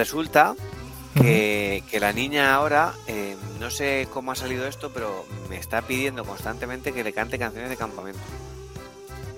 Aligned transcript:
Resulta 0.00 0.54
que, 1.20 1.82
que 1.90 2.00
la 2.00 2.12
niña 2.14 2.54
ahora, 2.54 2.94
eh, 3.06 3.36
no 3.58 3.70
sé 3.70 4.08
cómo 4.12 4.32
ha 4.32 4.34
salido 4.34 4.66
esto, 4.66 4.90
pero 4.94 5.26
me 5.50 5.58
está 5.58 5.82
pidiendo 5.82 6.24
constantemente 6.24 6.92
que 6.94 7.04
le 7.04 7.12
cante 7.12 7.38
canciones 7.38 7.68
de 7.68 7.76
campamento. 7.76 8.20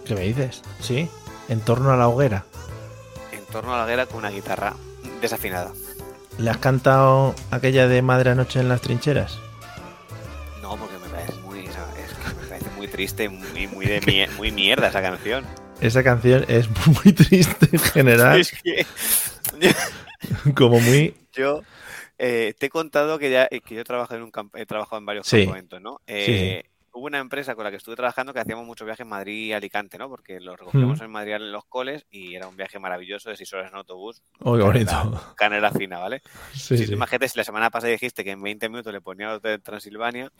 ¿Qué 0.05 0.15
me 0.15 0.21
dices? 0.21 0.63
Sí, 0.81 1.09
en 1.49 1.61
torno 1.61 1.91
a 1.91 1.97
la 1.97 2.07
hoguera. 2.09 2.45
En 3.33 3.45
torno 3.47 3.75
a 3.75 3.79
la 3.79 3.85
hoguera 3.85 4.07
con 4.07 4.19
una 4.19 4.31
guitarra 4.31 4.75
desafinada. 5.21 5.73
¿Le 6.39 6.49
has 6.51 6.59
cantado 6.59 7.35
aquella 7.51 7.89
de 7.89 8.01
Madre 8.03 8.31
Anoche 8.31 8.61
en 8.61 8.69
las 8.69 8.81
trincheras? 8.83 9.39
No, 10.63 10.77
porque 10.77 10.97
me 10.99 11.09
parece 11.09 11.33
muy, 11.41 11.61
es 11.67 11.73
que 11.75 12.41
me 12.41 12.47
parece 12.49 12.71
muy 12.77 12.87
triste, 12.87 13.29
muy, 13.29 13.67
muy, 13.67 13.87
de 13.87 14.01
mie- 14.03 14.31
muy 14.37 14.53
mierda 14.53 14.87
esa 14.89 15.03
canción. 15.03 15.45
Esa 15.81 16.05
canción 16.05 16.45
es 16.47 16.69
muy 16.87 17.13
triste 17.13 17.69
en 17.73 17.79
general, 17.81 18.41
Es 18.41 18.53
que 18.63 18.87
como 20.56 20.81
muy... 20.81 21.15
yo 21.33 21.62
eh, 22.19 22.55
te 22.59 22.67
he 22.67 22.70
contado 22.70 23.19
que 23.19 23.31
ya 23.31 23.48
que 23.48 23.75
yo 23.75 23.84
trabajo 23.84 24.15
en 24.15 24.23
un 24.23 24.33
he 24.55 24.67
trabajado 24.67 24.98
en 24.98 25.06
varios 25.06 25.27
Sí. 25.27 25.39
campamentos, 25.45 25.81
¿no? 25.81 26.01
Eh, 26.06 26.64
Hubo 26.95 27.07
una 27.07 27.19
empresa 27.19 27.55
con 27.55 27.65
la 27.65 27.71
que 27.71 27.79
estuve 27.79 27.97
trabajando 27.97 28.35
que 28.35 28.41
hacíamos 28.41 28.67
muchos 28.67 28.85
viajes 28.85 29.07
Madrid 29.07 29.47
y 29.47 29.53
Alicante, 29.55 29.97
¿no? 29.97 30.09
Porque 30.11 30.39
los 30.41 30.59
recogíamos 30.59 31.01
Mm. 31.01 31.05
en 31.05 31.11
Madrid 31.11 31.33
en 31.35 31.51
los 31.53 31.65
coles 31.65 32.05
y 32.11 32.35
era 32.35 32.47
un 32.48 32.57
viaje 32.57 32.79
maravilloso 32.79 33.31
de 33.31 33.37
seis 33.37 33.53
horas 33.55 33.71
en 33.71 33.77
autobús. 33.79 34.23
Oh, 34.41 34.57
qué 34.57 34.62
bonito. 34.62 35.35
Canela, 35.37 35.70
fina, 35.73 35.98
¿vale? 35.98 36.23
Sí, 36.53 36.77
si 36.77 36.79
sí. 36.79 36.87
tú 36.89 36.93
imagínate, 36.93 37.29
si 37.29 37.39
la 37.39 37.45
semana 37.45 37.70
pasada 37.70 37.93
dijiste 37.93 38.23
que 38.25 38.33
en 38.33 38.43
20 38.43 38.69
minutos 38.69 38.93
le 38.93 39.01
poníamos 39.01 39.41
de 39.41 39.59
Transilvania, 39.59 40.31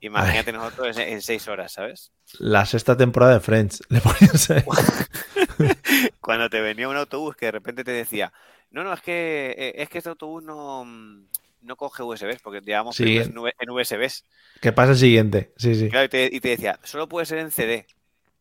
imagínate 0.00 0.52
nosotros 0.52 0.96
en, 0.98 1.08
en 1.08 1.22
seis 1.22 1.46
horas, 1.48 1.72
¿sabes? 1.72 2.10
La 2.38 2.66
sexta 2.66 2.96
temporada 2.96 3.34
de 3.34 3.40
Friends. 3.40 3.82
Le 3.88 4.00
ponías. 4.00 4.48
Cuando 6.20 6.48
te 6.50 6.60
venía 6.60 6.88
un 6.88 6.96
autobús 6.96 7.36
que 7.36 7.46
de 7.46 7.52
repente 7.52 7.84
te 7.84 7.90
decía, 7.92 8.32
no, 8.70 8.84
no, 8.84 8.92
es 8.92 9.02
que 9.02 9.54
eh, 9.56 9.72
es 9.76 9.88
que 9.88 9.98
este 9.98 10.10
autobús 10.10 10.42
no, 10.42 10.84
mm, 10.84 11.26
no 11.62 11.76
coge 11.76 12.02
USBs, 12.02 12.42
porque 12.42 12.60
llevamos 12.60 12.96
Sí. 12.96 13.18
en, 13.18 13.70
USBs. 13.70 14.24
¿Qué 14.60 14.72
pasa 14.72 14.92
el 14.92 14.98
siguiente? 14.98 15.52
Sí, 15.56 15.74
sí. 15.74 15.88
Claro, 15.88 16.06
y 16.06 16.08
te, 16.08 16.28
y 16.32 16.40
te 16.40 16.48
decía, 16.50 16.78
solo 16.82 17.08
puede 17.08 17.26
ser 17.26 17.38
en 17.38 17.50
CD. 17.50 17.86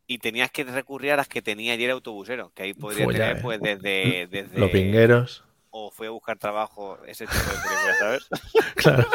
Y 0.07 0.17
tenías 0.17 0.51
que 0.51 0.63
recurrir 0.65 1.11
a 1.13 1.15
las 1.15 1.27
que 1.27 1.41
tenía 1.41 1.73
ayer 1.73 1.89
autobusero, 1.91 2.51
que 2.53 2.63
ahí 2.63 2.73
podría 2.73 3.05
Fue 3.05 3.13
tener 3.13 3.37
eh. 3.37 3.39
pues 3.41 3.61
desde, 3.61 4.27
desde 4.27 4.59
Los 4.59 4.69
pingueros. 4.71 5.43
o 5.69 5.89
fui 5.91 6.07
a 6.07 6.09
buscar 6.09 6.37
trabajo, 6.37 6.99
ese 7.05 7.25
tipo 7.27 7.39
de 7.39 7.49
películas, 7.49 7.97
¿sabes? 7.99 8.27
Claro. 8.75 9.07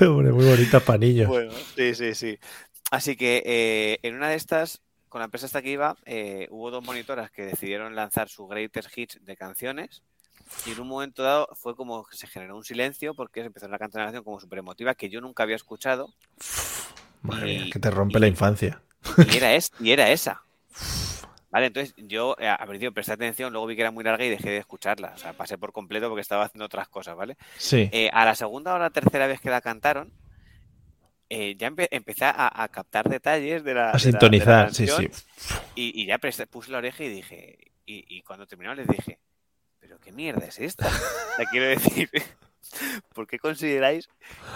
Hombre, 0.00 0.32
muy 0.32 0.44
bonitas. 0.46 0.82
Bueno, 1.28 1.52
sí, 1.76 1.94
sí, 1.94 2.14
sí. 2.14 2.38
Así 2.90 3.16
que 3.16 3.42
eh, 3.44 3.98
en 4.02 4.14
una 4.14 4.28
de 4.30 4.36
estas, 4.36 4.80
con 5.08 5.20
la 5.20 5.26
empresa 5.26 5.46
hasta 5.46 5.62
que 5.62 5.70
iba, 5.70 5.96
eh, 6.06 6.46
hubo 6.50 6.70
dos 6.70 6.84
monitoras 6.84 7.30
que 7.30 7.42
decidieron 7.42 7.94
lanzar 7.94 8.28
su 8.28 8.46
greatest 8.46 8.96
hits 8.96 9.24
de 9.24 9.36
canciones. 9.36 10.02
Y 10.66 10.72
en 10.72 10.80
un 10.80 10.88
momento 10.88 11.22
dado 11.22 11.48
fue 11.54 11.74
como 11.76 12.04
que 12.06 12.16
se 12.16 12.26
generó 12.26 12.56
un 12.56 12.64
silencio 12.64 13.14
porque 13.14 13.40
se 13.40 13.46
empezó 13.46 13.66
a 13.66 13.78
cantar 13.78 14.00
una 14.00 14.06
canción 14.06 14.24
como 14.24 14.40
súper 14.40 14.58
emotiva 14.60 14.94
que 14.94 15.08
yo 15.08 15.20
nunca 15.20 15.42
había 15.42 15.56
escuchado. 15.56 16.14
Madre 17.22 17.46
mía, 17.46 17.66
que 17.72 17.78
te 17.78 17.90
rompe 17.90 18.18
y- 18.18 18.20
la 18.20 18.26
infancia. 18.28 18.82
Y 19.30 19.36
era, 19.36 19.54
es, 19.54 19.72
y 19.80 19.90
era 19.92 20.10
esa. 20.10 20.42
Vale, 21.50 21.66
entonces 21.66 21.94
yo 21.96 22.36
eh, 22.38 22.48
a 22.48 22.58
principio 22.66 22.92
presté 22.92 23.12
atención, 23.12 23.52
luego 23.52 23.66
vi 23.66 23.74
que 23.74 23.80
era 23.80 23.90
muy 23.90 24.04
larga 24.04 24.24
y 24.24 24.28
dejé 24.28 24.50
de 24.50 24.58
escucharla. 24.58 25.12
O 25.14 25.18
sea, 25.18 25.32
pasé 25.32 25.56
por 25.56 25.72
completo 25.72 26.08
porque 26.08 26.20
estaba 26.20 26.44
haciendo 26.44 26.66
otras 26.66 26.88
cosas, 26.88 27.16
¿vale? 27.16 27.36
Sí. 27.56 27.88
Eh, 27.92 28.10
a 28.12 28.24
la 28.26 28.34
segunda 28.34 28.74
o 28.74 28.78
la 28.78 28.90
tercera 28.90 29.26
vez 29.26 29.40
que 29.40 29.48
la 29.48 29.60
cantaron, 29.62 30.12
eh, 31.30 31.56
ya 31.56 31.70
empe- 31.70 31.88
empecé 31.90 32.24
a, 32.26 32.62
a 32.62 32.68
captar 32.68 33.08
detalles 33.08 33.64
de 33.64 33.74
la. 33.74 33.90
A 33.90 33.92
de 33.92 33.92
la- 33.92 33.98
de 33.98 34.12
la 34.12 34.70
sintonizar, 34.70 34.74
sí, 34.74 34.86
sí. 34.86 35.08
Y, 35.74 36.02
y 36.02 36.06
ya 36.06 36.18
presté- 36.18 36.46
puse 36.46 36.70
la 36.70 36.78
oreja 36.78 37.02
y 37.04 37.08
dije. 37.08 37.58
Y, 37.86 38.04
y 38.18 38.22
cuando 38.22 38.46
terminó 38.46 38.74
les 38.74 38.86
dije, 38.86 39.18
¿pero 39.88 39.98
qué 40.00 40.12
mierda 40.12 40.44
es 40.44 40.58
esta? 40.58 40.88
Sea, 40.90 41.46
quiero 41.50 41.66
decir, 41.66 42.10
¿por 43.14 43.26
qué 43.26 43.38
consideráis 43.38 44.08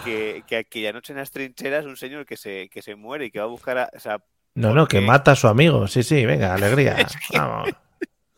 que, 0.05 0.43
que 0.47 0.57
aquella 0.57 0.93
noche 0.93 1.11
en 1.13 1.17
las 1.19 1.31
trincheras 1.31 1.85
un 1.85 1.97
señor 1.97 2.25
que 2.27 2.37
se, 2.37 2.69
que 2.69 2.81
se 2.83 2.95
muere 2.95 3.25
y 3.25 3.31
que 3.31 3.39
va 3.39 3.45
a 3.45 3.49
buscar 3.49 3.77
a. 3.79 3.89
O 3.95 3.99
sea, 3.99 4.23
No, 4.53 4.73
no, 4.75 4.87
que 4.87 5.01
mata 5.01 5.31
a 5.31 5.35
su 5.35 5.47
amigo. 5.47 5.87
Sí, 5.87 6.03
sí, 6.03 6.23
venga, 6.25 6.53
alegría. 6.53 6.93
Es 6.99 7.15
que- 7.27 7.37
Vamos. 7.39 7.69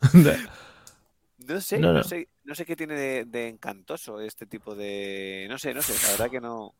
no 1.46 1.60
sé, 1.60 1.78
No, 1.78 1.88
no, 1.88 1.98
no. 1.98 2.02
sé, 2.04 2.28
no 2.44 2.54
sé 2.54 2.64
qué 2.64 2.76
tiene 2.76 2.94
de, 2.94 3.24
de 3.26 3.48
encantoso 3.48 4.20
este 4.20 4.46
tipo 4.46 4.74
de. 4.74 5.46
No 5.50 5.58
sé, 5.58 5.74
no 5.74 5.82
sé, 5.82 5.92
la 6.02 6.10
verdad 6.12 6.30
que 6.30 6.40
no. 6.40 6.74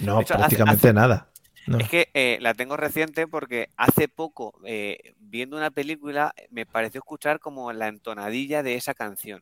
No, 0.00 0.18
hace- 0.20 0.34
prácticamente 0.34 0.88
hace- 0.88 0.94
nada. 0.94 1.28
No. 1.68 1.78
Es 1.78 1.88
que 1.88 2.08
eh, 2.14 2.38
la 2.40 2.54
tengo 2.54 2.76
reciente 2.76 3.26
porque 3.26 3.68
hace 3.76 4.08
poco, 4.08 4.58
eh, 4.64 5.14
viendo 5.20 5.56
una 5.56 5.70
película, 5.70 6.32
me 6.50 6.64
pareció 6.66 6.98
escuchar 7.00 7.40
como 7.40 7.72
la 7.72 7.88
entonadilla 7.88 8.62
de 8.62 8.74
esa 8.74 8.94
canción. 8.94 9.40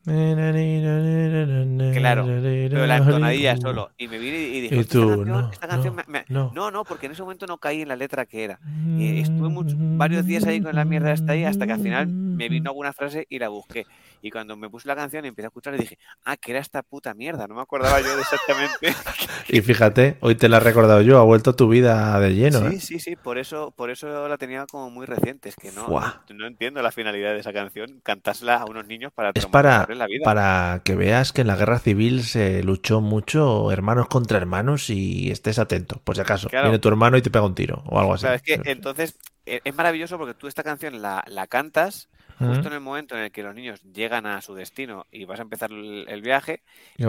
Claro, 1.93 2.25
Pero 2.25 2.85
la 2.87 2.97
entonadilla 2.97 3.57
solo. 3.57 3.91
Y 3.97 4.07
me 4.07 4.17
vine 4.17 4.37
y 4.39 4.61
dije, 4.61 4.75
Y 4.75 4.79
"Hostia, 4.79 4.99
tú, 5.01 5.09
esta 5.09 5.15
canción, 5.15 5.27
no, 5.41 5.51
esta 5.51 5.67
canción 5.67 5.95
no, 5.95 6.03
me- 6.07 6.19
me- 6.19 6.25
no. 6.53 6.71
no, 6.71 6.83
porque 6.83 7.05
en 7.05 7.13
ese 7.13 7.21
momento 7.21 7.45
no 7.47 7.57
caí 7.57 7.81
en 7.81 7.87
la 7.87 7.95
letra 7.95 8.25
que 8.25 8.43
era. 8.43 8.59
Eh, 8.99 9.19
estuve 9.21 9.49
mucho- 9.49 9.75
varios 9.79 10.25
días 10.25 10.43
ahí 10.45 10.59
con 10.61 10.75
la 10.75 10.85
mierda 10.85 11.13
esta 11.13 11.31
ahí 11.33 11.43
hasta 11.45 11.65
que 11.65 11.73
al 11.73 11.79
final 11.81 12.07
me 12.07 12.49
vino 12.49 12.69
alguna 12.69 12.93
frase 12.93 13.25
y 13.29 13.39
la 13.39 13.49
busqué. 13.49 13.85
Y 14.21 14.31
cuando 14.31 14.55
me 14.57 14.69
puse 14.69 14.87
la 14.87 14.95
canción 14.95 15.25
y 15.25 15.27
empecé 15.27 15.45
a 15.45 15.49
escuchar, 15.49 15.77
dije, 15.77 15.97
ah, 16.23 16.37
que 16.37 16.51
era 16.51 16.59
esta 16.59 16.81
puta 16.83 17.13
mierda. 17.13 17.47
No 17.47 17.55
me 17.55 17.61
acordaba 17.61 18.01
yo 18.01 18.15
de 18.15 18.21
exactamente. 18.21 18.77
Y 19.49 19.61
fíjate, 19.61 20.17
hoy 20.19 20.35
te 20.35 20.49
la 20.49 20.57
he 20.57 20.59
recordado 20.59 21.01
yo, 21.01 21.19
ha 21.19 21.23
vuelto 21.23 21.55
tu 21.55 21.69
vida 21.69 22.19
de 22.19 22.35
lleno. 22.35 22.69
Sí, 22.69 22.75
¿eh? 22.75 22.79
sí, 22.81 22.99
sí, 22.99 23.15
por 23.15 23.37
eso, 23.37 23.71
por 23.71 23.89
eso 23.89 24.27
la 24.27 24.37
tenía 24.37 24.65
como 24.65 24.89
muy 24.89 25.05
reciente. 25.05 25.47
Es 25.47 25.55
que 25.55 25.71
no, 25.71 25.87
no, 25.87 26.47
entiendo 26.47 26.81
la 26.81 26.91
finalidad 26.91 27.31
de 27.31 27.39
esa 27.39 27.53
canción. 27.53 28.01
Cantársela 28.03 28.57
a 28.57 28.65
unos 28.65 28.87
niños 28.87 29.13
para 29.13 29.31
Es 29.33 29.45
para, 29.45 29.85
traumatizarles 29.85 29.97
la 29.97 30.07
vida. 30.07 30.23
para 30.25 30.81
que 30.83 30.95
veas 30.95 31.31
que 31.31 31.41
en 31.41 31.47
la 31.47 31.55
guerra 31.55 31.79
civil 31.79 32.23
se 32.23 32.61
luchó 32.63 32.99
mucho 32.99 33.71
hermanos 33.71 34.07
contra 34.07 34.37
hermanos 34.37 34.89
y 34.89 35.31
estés 35.31 35.59
atento, 35.59 36.01
por 36.03 36.15
si 36.15 36.21
acaso. 36.21 36.49
Claro. 36.49 36.65
Viene 36.65 36.79
tu 36.79 36.89
hermano 36.89 37.15
y 37.17 37.21
te 37.21 37.29
pega 37.29 37.45
un 37.45 37.55
tiro 37.55 37.83
o 37.85 37.99
algo 37.99 38.15
así. 38.15 38.23
Claro, 38.23 38.35
es 38.35 38.41
que 38.41 38.59
entonces 38.65 39.17
eh, 39.45 39.61
es 39.63 39.75
maravilloso 39.75 40.17
porque 40.17 40.33
tú 40.33 40.47
esta 40.47 40.63
canción 40.63 41.01
la, 41.01 41.23
la 41.27 41.47
cantas 41.47 42.09
justo 42.39 42.67
en 42.67 42.73
el 42.73 42.79
momento 42.81 43.15
en 43.17 43.23
el 43.23 43.31
que 43.31 43.43
los 43.43 43.55
niños 43.55 43.81
llegan 43.83 44.25
a 44.25 44.41
su 44.41 44.53
destino 44.53 45.05
y 45.11 45.25
vas 45.25 45.39
a 45.39 45.43
empezar 45.43 45.71
el, 45.71 46.05
el 46.07 46.21
viaje 46.21 46.61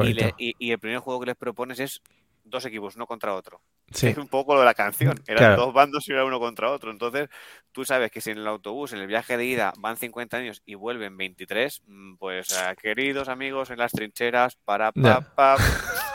y, 0.07 0.13
le- 0.15 0.35
y- 0.39 0.55
y 0.59 0.71
el 0.73 0.79
primer 0.79 0.99
juego 1.01 1.21
que 1.21 1.27
les 1.27 1.37
propones 1.37 1.79
es 1.81 2.01
dos 2.45 2.65
equipos, 2.65 2.97
uno 2.97 3.07
contra 3.07 3.35
otro. 3.35 3.61
Sí. 3.93 4.07
Es 4.09 4.17
un 4.17 4.29
poco 4.29 4.55
lo 4.55 4.61
de 4.61 4.67
la 4.67 4.73
canción. 4.75 5.15
Eran 5.27 5.39
Claro. 5.45 5.57
dos 5.67 5.75
bandos 5.75 6.09
y 6.09 6.13
era 6.13 6.25
uno 6.25 6.39
contra 6.39 6.71
otro. 6.71 6.91
Entonces, 6.91 7.29
tú 7.73 7.85
sabes 7.85 8.11
que 8.11 8.21
si 8.23 8.31
en 8.31 8.39
el 8.39 8.47
autobús, 8.47 8.93
en 8.95 9.01
el 9.01 9.07
viaje 9.07 9.37
de 9.37 9.45
ida, 9.45 9.73
van 9.79 9.97
50 9.99 10.39
años 10.39 10.63
y 10.65 10.75
vuelven 10.75 11.17
23, 11.19 11.83
mm, 11.87 12.17
pues, 12.17 12.57
ah, 12.59 12.75
queridos 12.75 13.29
amigos 13.29 13.69
en 13.71 13.79
las 13.79 13.93
trincheras, 13.93 14.57
para, 14.65 14.93
pa, 14.93 15.21
pa, 15.21 15.57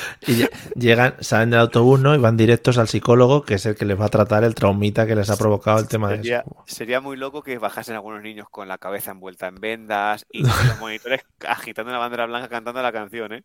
Y 0.26 0.32
lle- 0.34 0.50
llegan, 0.74 1.14
salen 1.20 1.50
del 1.50 1.60
autobús, 1.60 2.00
¿no? 2.00 2.14
Y 2.14 2.18
van 2.18 2.36
directos 2.36 2.78
al 2.78 2.88
psicólogo, 2.88 3.42
que 3.44 3.54
es 3.54 3.66
el 3.66 3.74
que 3.76 3.84
les 3.84 4.00
va 4.00 4.06
a 4.06 4.08
tratar 4.08 4.44
el 4.44 4.54
traumita 4.54 5.06
que 5.06 5.14
les 5.16 5.30
ha 5.30 5.36
provocado 5.36 5.78
el 5.80 5.88
tema 5.88 6.10
de 6.10 6.16
Sería, 6.16 6.40
eso. 6.40 6.64
sería 6.66 7.00
muy 7.00 7.16
loco 7.16 7.42
que 7.42 7.58
bajasen 7.58 7.94
algunos 7.94 8.22
niños 8.22 8.46
con 8.50 8.68
la 8.68 8.78
cabeza 8.78 9.10
envuelta 9.12 9.48
en 9.48 9.56
vendas 9.56 10.26
y 10.30 10.42
los 10.42 10.52
monitores 10.80 11.22
agitando 11.46 11.92
la 11.92 11.98
bandera 11.98 12.26
blanca 12.26 12.48
cantando 12.48 12.82
la 12.82 12.92
canción, 12.92 13.32
¿eh? 13.32 13.44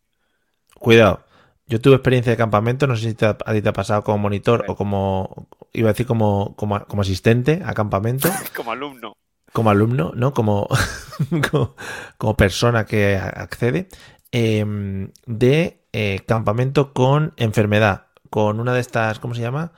Cuidado. 0.79 1.23
Yo 1.67 1.81
tuve 1.81 1.95
experiencia 1.95 2.31
de 2.31 2.38
campamento, 2.38 2.88
no 2.88 2.95
sé 2.95 3.09
si 3.09 3.13
te 3.13 3.25
ha- 3.25 3.38
a 3.45 3.53
ti 3.53 3.61
te 3.61 3.69
ha 3.69 3.73
pasado 3.73 4.03
como 4.03 4.17
monitor 4.19 4.63
o 4.67 4.75
como, 4.75 5.47
iba 5.73 5.89
a 5.89 5.93
decir 5.93 6.05
como, 6.05 6.55
como, 6.55 6.85
como 6.85 7.01
asistente 7.01 7.61
a 7.65 7.73
campamento, 7.73 8.29
Como 8.55 8.71
alumno. 8.71 9.17
como 9.51 9.69
alumno, 9.69 10.11
¿no? 10.15 10.33
Como, 10.33 10.67
como, 11.51 11.75
como 12.17 12.38
persona 12.38 12.85
que 12.85 13.17
accede, 13.17 13.89
eh, 14.31 14.65
de 15.25 15.81
eh, 15.94 16.22
campamento 16.28 16.94
con 16.94 17.34
enfermedad, 17.38 18.07
con 18.30 18.60
una 18.60 18.74
de 18.74 18.80
estas, 18.81 19.19
¿cómo 19.19 19.34
se 19.36 19.42
llama? 19.42 19.72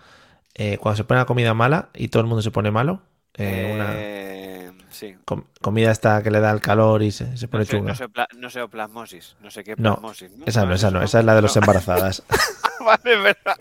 Eh, 0.55 0.77
cuando 0.77 0.97
se 0.97 1.03
pone 1.03 1.19
la 1.19 1.25
comida 1.25 1.53
mala 1.53 1.89
y 1.93 2.07
todo 2.09 2.21
el 2.21 2.27
mundo 2.27 2.41
se 2.41 2.51
pone 2.51 2.71
malo. 2.71 3.01
eh, 3.35 3.71
una 3.73 3.93
Eh, 3.95 4.71
sí. 4.89 5.15
com- 5.23 5.45
comida 5.61 5.91
esta 5.91 6.21
que 6.23 6.31
le 6.31 6.39
da 6.41 6.51
el 6.51 6.59
calor 6.59 7.01
y 7.03 7.11
se, 7.11 7.37
se 7.37 7.47
pone 7.47 7.61
No 7.63 7.65
sé, 7.65 7.71
chunga. 7.77 7.89
no, 7.91 7.95
sé, 7.95 8.09
pla- 8.09 8.27
no 8.35 8.49
sé 8.49 8.67
plasmosis, 8.67 9.37
no 9.41 9.49
sé 9.51 9.63
qué 9.63 9.75
No, 9.77 9.93
plasmosis. 9.93 10.31
¿no? 10.31 10.45
Esa 10.45 10.65
no, 10.65 10.73
esa 10.73 10.91
no, 10.91 11.01
esa 11.01 11.19
es 11.19 11.25
la 11.25 11.35
de 11.35 11.41
los 11.43 11.55
embarazadas. 11.57 12.23
vale, 12.85 13.13
es 13.13 13.23
verdad. 13.23 13.55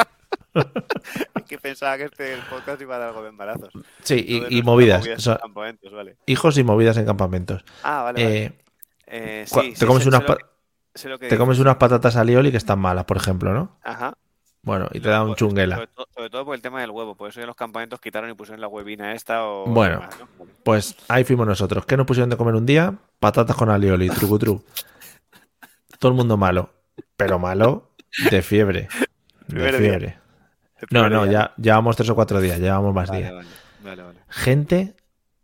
es 1.36 1.42
que 1.44 1.58
pensaba 1.58 1.96
que 1.98 2.04
este 2.04 2.32
el 2.34 2.40
podcast 2.42 2.80
iba 2.82 2.96
a 2.96 2.98
dar 2.98 3.08
algo 3.10 3.22
de 3.22 3.28
embarazos. 3.28 3.70
Sí, 4.02 4.24
y, 4.50 4.62
movidas. 4.62 5.06
vale. 5.92 6.16
hijos 6.26 6.58
y 6.58 6.64
movidas 6.64 6.96
en 6.96 7.04
campamentos. 7.06 7.64
Ah, 7.84 8.02
vale. 8.02 8.54
Eh, 9.06 9.44
sí, 9.46 9.54
te 9.70 9.76
sí, 9.76 9.86
comes 9.86 10.06
unas 10.06 10.22
lo 10.22 10.38
sé 10.98 11.08
lo 11.08 11.18
que 11.18 11.28
te 11.28 11.38
comes 11.38 11.58
unas 11.58 11.76
patatas 11.76 12.16
alioli 12.16 12.50
que 12.50 12.56
están 12.58 12.78
malas, 12.78 13.04
por 13.06 13.16
ejemplo, 13.16 13.54
¿no? 13.54 13.78
Ajá. 13.82 14.12
Bueno, 14.62 14.88
y 14.92 15.00
te 15.00 15.08
da 15.08 15.22
un 15.22 15.34
chunguela. 15.34 15.76
Sobre 15.76 15.86
todo, 15.88 16.06
sobre 16.14 16.30
todo 16.30 16.44
por 16.44 16.54
el 16.54 16.60
tema 16.60 16.80
del 16.82 16.90
huevo. 16.90 17.14
Por 17.14 17.30
eso 17.30 17.40
en 17.40 17.46
los 17.46 17.56
campamentos 17.56 18.00
quitaron 18.00 18.28
y 18.28 18.34
pusieron 18.34 18.60
la 18.60 18.68
huevina 18.68 19.14
esta 19.14 19.46
o... 19.46 19.64
Bueno. 19.66 20.00
demás, 20.00 20.18
¿no? 20.20 20.46
Pues 20.62 20.96
ahí 21.08 21.24
fuimos 21.24 21.46
nosotros. 21.46 21.86
¿Qué 21.86 21.96
nos 21.96 22.06
pusieron 22.06 22.28
de 22.28 22.36
comer 22.36 22.54
un 22.54 22.66
día? 22.66 22.94
Patatas 23.18 23.56
con 23.56 23.70
alioli, 23.70 24.10
trucutru. 24.10 24.62
Todo 25.98 26.10
el 26.12 26.16
mundo 26.18 26.36
malo. 26.36 26.70
Pero 27.16 27.38
malo 27.38 27.90
de 28.30 28.42
fiebre. 28.42 28.88
De 29.46 29.72
fiebre. 29.72 30.18
No, 30.90 31.08
no, 31.08 31.24
ya 31.26 31.54
llevamos 31.56 31.96
tres 31.96 32.10
o 32.10 32.14
cuatro 32.14 32.40
días, 32.40 32.58
llevamos 32.58 32.94
más 32.94 33.08
Vale, 33.08 33.20
días. 33.20 33.32
vale, 33.34 33.48
vale, 33.82 34.02
vale. 34.02 34.18
Gente 34.28 34.94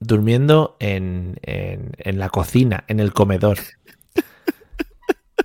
durmiendo 0.01 0.77
en, 0.81 1.39
en- 1.43 1.93
en 1.99 2.19
la 2.19 2.29
cocina, 2.29 2.85
en 2.89 3.01
el 3.01 3.13
comedor. 3.13 3.59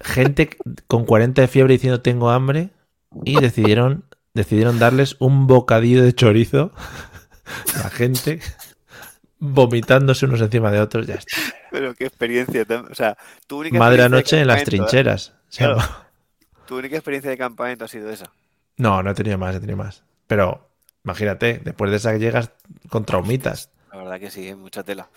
Gente 0.01 0.49
con 0.87 1.05
40 1.05 1.41
de 1.41 1.47
fiebre 1.47 1.73
diciendo 1.73 2.01
tengo 2.01 2.29
hambre 2.29 2.69
y 3.25 3.39
decidieron, 3.39 4.05
decidieron 4.33 4.79
darles 4.79 5.15
un 5.19 5.47
bocadillo 5.47 6.03
de 6.03 6.13
chorizo. 6.13 6.71
La 7.75 7.89
gente 7.89 8.39
vomitándose 9.39 10.25
unos 10.25 10.41
encima 10.41 10.71
de 10.71 10.79
otros. 10.79 11.07
Ya 11.07 11.15
está. 11.15 11.37
Pero 11.71 11.93
qué 11.95 12.05
experiencia. 12.05 12.65
O 12.89 12.95
sea, 12.95 13.17
tu 13.47 13.59
única 13.59 13.79
Madre 13.79 14.03
experiencia 14.03 14.09
de 14.09 14.15
anoche 14.15 14.41
en 14.41 14.47
las 14.47 14.61
¿eh? 14.61 14.65
trincheras. 14.65 15.29
O 15.29 15.51
sea, 15.51 15.73
Claro. 15.73 16.09
Tu 16.67 16.77
única 16.77 16.95
experiencia 16.95 17.31
de 17.31 17.37
campamento 17.37 17.85
ha 17.85 17.87
sido 17.87 18.11
esa. 18.11 18.31
No, 18.77 19.01
no 19.01 19.09
he 19.09 19.13
tenido 19.15 19.39
más, 19.39 19.55
he 19.55 19.59
tenido 19.59 19.77
más. 19.77 20.03
Pero 20.27 20.69
imagínate, 21.03 21.59
después 21.63 21.89
de 21.89 21.97
esa 21.97 22.15
llegas 22.15 22.51
con 22.89 23.05
traumitas. 23.05 23.71
La 23.91 23.97
verdad 23.97 24.19
que 24.19 24.29
sí, 24.29 24.47
es 24.47 24.55
mucha 24.55 24.83
tela. 24.83 25.09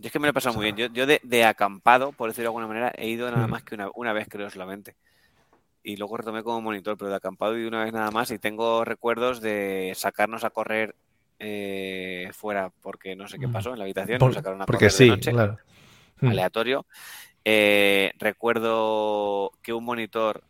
Yo 0.00 0.06
es 0.08 0.12
que 0.12 0.18
me 0.18 0.26
lo 0.26 0.30
he 0.30 0.34
pasado 0.34 0.54
muy 0.54 0.64
bien. 0.72 0.76
Yo, 0.76 0.86
yo 0.94 1.06
de, 1.06 1.20
de 1.24 1.44
acampado, 1.44 2.12
por 2.12 2.30
decirlo 2.30 2.44
de 2.46 2.48
alguna 2.48 2.66
manera, 2.68 2.92
he 2.96 3.08
ido 3.08 3.30
nada 3.30 3.46
más 3.48 3.62
que 3.64 3.74
una, 3.74 3.90
una 3.94 4.12
vez, 4.12 4.28
creo, 4.28 4.50
solamente. 4.50 4.96
Y 5.82 5.96
luego 5.96 6.16
retomé 6.18 6.42
como 6.42 6.60
monitor, 6.60 6.96
pero 6.98 7.10
de 7.10 7.16
acampado 7.16 7.56
he 7.56 7.60
ido 7.60 7.68
una 7.68 7.84
vez 7.84 7.92
nada 7.92 8.10
más 8.10 8.30
y 8.30 8.38
tengo 8.38 8.84
recuerdos 8.84 9.40
de 9.40 9.92
sacarnos 9.96 10.44
a 10.44 10.50
correr 10.50 10.96
eh, 11.38 12.30
fuera 12.34 12.70
porque 12.82 13.16
no 13.16 13.28
sé 13.28 13.38
qué 13.38 13.48
pasó 13.48 13.72
en 13.72 13.78
la 13.78 13.84
habitación. 13.84 14.18
Por- 14.18 14.28
nos 14.28 14.34
sacaron 14.36 14.62
a 14.62 14.66
porque 14.66 14.84
correr 14.84 14.94
de 14.94 14.96
sí, 14.96 15.08
noche, 15.08 15.32
claro. 15.32 15.58
Aleatorio. 16.24 16.86
Eh, 17.44 18.12
recuerdo 18.18 19.52
que 19.62 19.72
un 19.72 19.84
monitor 19.84 20.44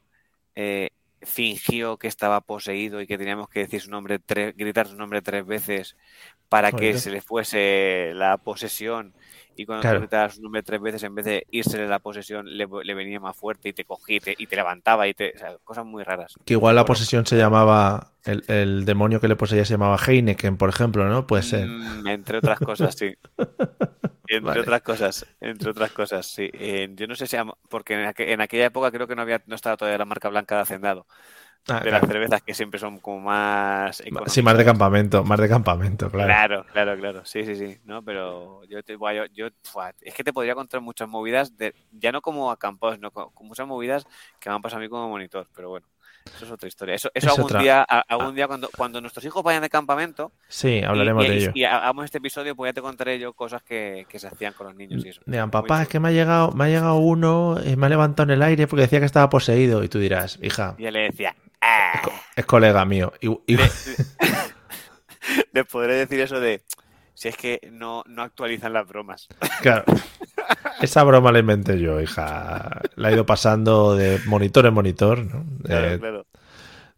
eh, 0.54 0.90
fingió 1.22 1.96
que 1.98 2.08
estaba 2.08 2.40
poseído 2.40 3.00
y 3.00 3.06
que 3.06 3.18
teníamos 3.18 3.48
que 3.48 3.60
decir 3.60 3.80
su 3.80 3.90
nombre 3.90 4.18
tres, 4.18 4.56
gritar 4.56 4.86
su 4.88 4.96
nombre 4.96 5.22
tres 5.22 5.44
veces 5.46 5.96
para 6.48 6.72
que 6.72 6.98
se 6.98 7.10
le 7.10 7.20
fuese 7.22 8.12
la 8.14 8.36
posesión. 8.38 9.14
Y 9.56 9.66
cuando 9.66 9.82
Claro. 9.82 9.98
tú 9.98 10.02
gritabas 10.02 10.36
su 10.36 10.42
nombre 10.42 10.62
tres 10.62 10.80
veces, 10.80 11.02
en 11.02 11.14
vez 11.14 11.24
de 11.26 11.46
irse 11.50 11.86
la 11.86 11.98
posesión, 11.98 12.46
le, 12.56 12.66
le 12.84 12.94
venía 12.94 13.20
más 13.20 13.36
fuerte 13.36 13.68
y 13.68 13.72
te 13.74 13.84
cogía 13.84 14.16
y 14.16 14.20
te, 14.20 14.34
y 14.38 14.46
te 14.46 14.56
levantaba 14.56 15.06
y 15.06 15.12
te. 15.14 15.32
o 15.34 15.38
sea, 15.38 15.56
cosas 15.64 15.84
muy 15.84 16.02
raras. 16.02 16.34
Que 16.46 16.54
igual 16.54 16.76
la 16.76 16.84
posesión 16.86 17.26
se 17.26 17.36
llamaba, 17.36 18.12
el, 18.24 18.42
el 18.48 18.84
demonio 18.86 19.20
que 19.20 19.28
le 19.28 19.36
poseía 19.36 19.64
se 19.66 19.74
llamaba 19.74 19.98
Heineken, 19.98 20.56
por 20.56 20.70
ejemplo, 20.70 21.04
¿no? 21.08 21.26
Puede 21.26 21.42
ser. 21.42 21.66
Mm, 21.68 22.06
entre 22.08 22.38
otras 22.38 22.58
cosas, 22.58 22.94
sí. 22.96 23.14
Entre 24.30 24.46
Vale. 24.46 24.62
otras 24.62 24.82
cosas, 24.82 25.26
entre 25.40 25.70
otras 25.70 25.90
cosas, 25.92 26.26
sí. 26.26 26.48
Eh, 26.52 26.88
yo 26.94 27.06
no 27.08 27.16
sé 27.16 27.26
si, 27.26 27.36
porque 27.68 27.94
en, 27.94 28.06
aqu- 28.08 28.28
en 28.28 28.40
aquella 28.40 28.66
época 28.66 28.90
creo 28.92 29.08
que 29.08 29.16
no 29.16 29.22
había, 29.22 29.42
no 29.46 29.56
estaba 29.56 29.76
todavía 29.76 29.98
la 29.98 30.04
marca 30.04 30.28
blanca 30.28 30.54
de 30.56 30.62
Hacendado, 30.62 31.06
Ah, 31.68 31.80
de 31.82 31.90
las 31.92 32.06
cervezas 32.06 32.42
que 32.42 32.54
siempre 32.54 32.80
son 32.80 33.00
como 33.00 33.20
más 33.20 34.00
Sí, 34.26 34.42
económicas. 34.42 34.42
más 34.42 34.56
de 34.58 34.64
campamento, 34.64 35.24
más 35.24 35.40
de 35.40 35.48
campamento, 35.48 36.10
claro. 36.10 36.34
Claro, 36.34 36.64
claro, 36.70 36.96
claro. 36.98 37.24
Sí, 37.24 37.44
sí, 37.46 37.56
sí. 37.56 37.78
No, 37.84 38.04
pero 38.04 38.62
yo 38.64 38.82
te 38.82 38.92
yo, 38.98 39.24
yo, 39.32 39.46
es 40.02 40.14
que 40.14 40.22
te 40.24 40.32
podría 40.34 40.54
contar 40.54 40.80
muchas 40.82 41.08
movidas 41.08 41.56
de, 41.56 41.74
ya 41.90 42.12
no 42.12 42.20
como 42.20 42.50
acampados, 42.50 42.98
no 42.98 43.10
con, 43.10 43.30
con 43.32 43.46
muchas 43.48 43.66
movidas 43.66 44.04
que 44.38 44.50
me 44.50 44.54
han 44.56 44.60
pasado 44.62 44.80
a 44.80 44.82
mí 44.82 44.88
como 44.90 45.08
monitor, 45.08 45.48
pero 45.54 45.70
bueno. 45.70 45.86
Eso 46.36 46.44
es 46.46 46.50
otra 46.50 46.68
historia. 46.68 46.94
Eso, 46.94 47.10
eso 47.14 47.26
Es 47.26 47.32
algún 47.32 47.44
otra. 47.44 47.60
día, 47.60 47.86
a- 47.88 48.00
algún 48.08 48.34
día 48.34 48.46
cuando, 48.46 48.68
cuando 48.76 49.00
nuestros 49.00 49.24
hijos 49.24 49.42
vayan 49.42 49.62
de 49.62 49.68
campamento, 49.70 50.32
Sí, 50.48 50.80
hablaremos 50.82 51.24
y, 51.24 51.26
y- 51.26 51.30
de 51.30 51.36
ello. 51.36 51.50
y 51.54 51.64
hagamos 51.64 52.04
este 52.04 52.18
episodio, 52.18 52.56
pues 52.56 52.70
ya 52.70 52.72
te 52.74 52.82
contaré 52.82 53.18
yo 53.18 53.32
cosas 53.32 53.62
que, 53.62 54.06
que 54.08 54.18
se 54.18 54.28
hacían 54.28 54.52
con 54.54 54.66
los 54.68 54.76
niños 54.76 55.04
y 55.04 55.08
eso. 55.10 55.20
Digan, 55.26 55.46
Muy 55.48 55.52
papá, 55.52 55.82
es 55.82 55.88
que 55.88 56.00
me 56.00 56.08
ha 56.08 56.12
llegado, 56.12 56.52
me 56.52 56.64
ha 56.64 56.68
llegado 56.68 56.96
uno, 56.96 57.58
y 57.64 57.76
me 57.76 57.86
ha 57.86 57.88
levantado 57.88 58.30
en 58.32 58.36
el 58.36 58.42
aire 58.42 58.66
porque 58.66 58.82
decía 58.82 59.00
que 59.00 59.06
estaba 59.06 59.28
poseído. 59.28 59.82
Y 59.84 59.88
tú 59.88 59.98
dirás, 59.98 60.38
hija, 60.42 60.74
Y 60.78 60.84
yo 60.84 60.90
le 60.90 61.00
decía, 61.10 61.34
"Ah". 61.60 62.00
es 62.36 62.46
colega 62.46 62.84
mío. 62.84 63.12
Y, 63.20 63.28
y- 63.46 63.56
Le, 63.56 63.70
le 65.52 65.64
podré 65.64 65.94
decir 65.94 66.20
eso 66.20 66.40
de, 66.40 66.62
si 67.14 67.28
es 67.28 67.36
que 67.36 67.60
no, 67.72 68.02
no 68.06 68.22
actualizan 68.22 68.72
las 68.72 68.86
bromas. 68.86 69.28
claro, 69.60 69.84
esa 70.80 71.02
broma 71.04 71.32
la 71.32 71.38
inventé 71.40 71.78
yo, 71.80 72.00
hija. 72.00 72.80
La 72.96 73.10
he 73.10 73.14
ido 73.14 73.26
pasando 73.26 73.94
de 73.96 74.20
monitor 74.26 74.66
en 74.66 74.74
monitor, 74.74 75.18
¿no? 75.24 75.44
Claro, 75.64 75.90
De, 75.90 75.98
claro. 75.98 76.26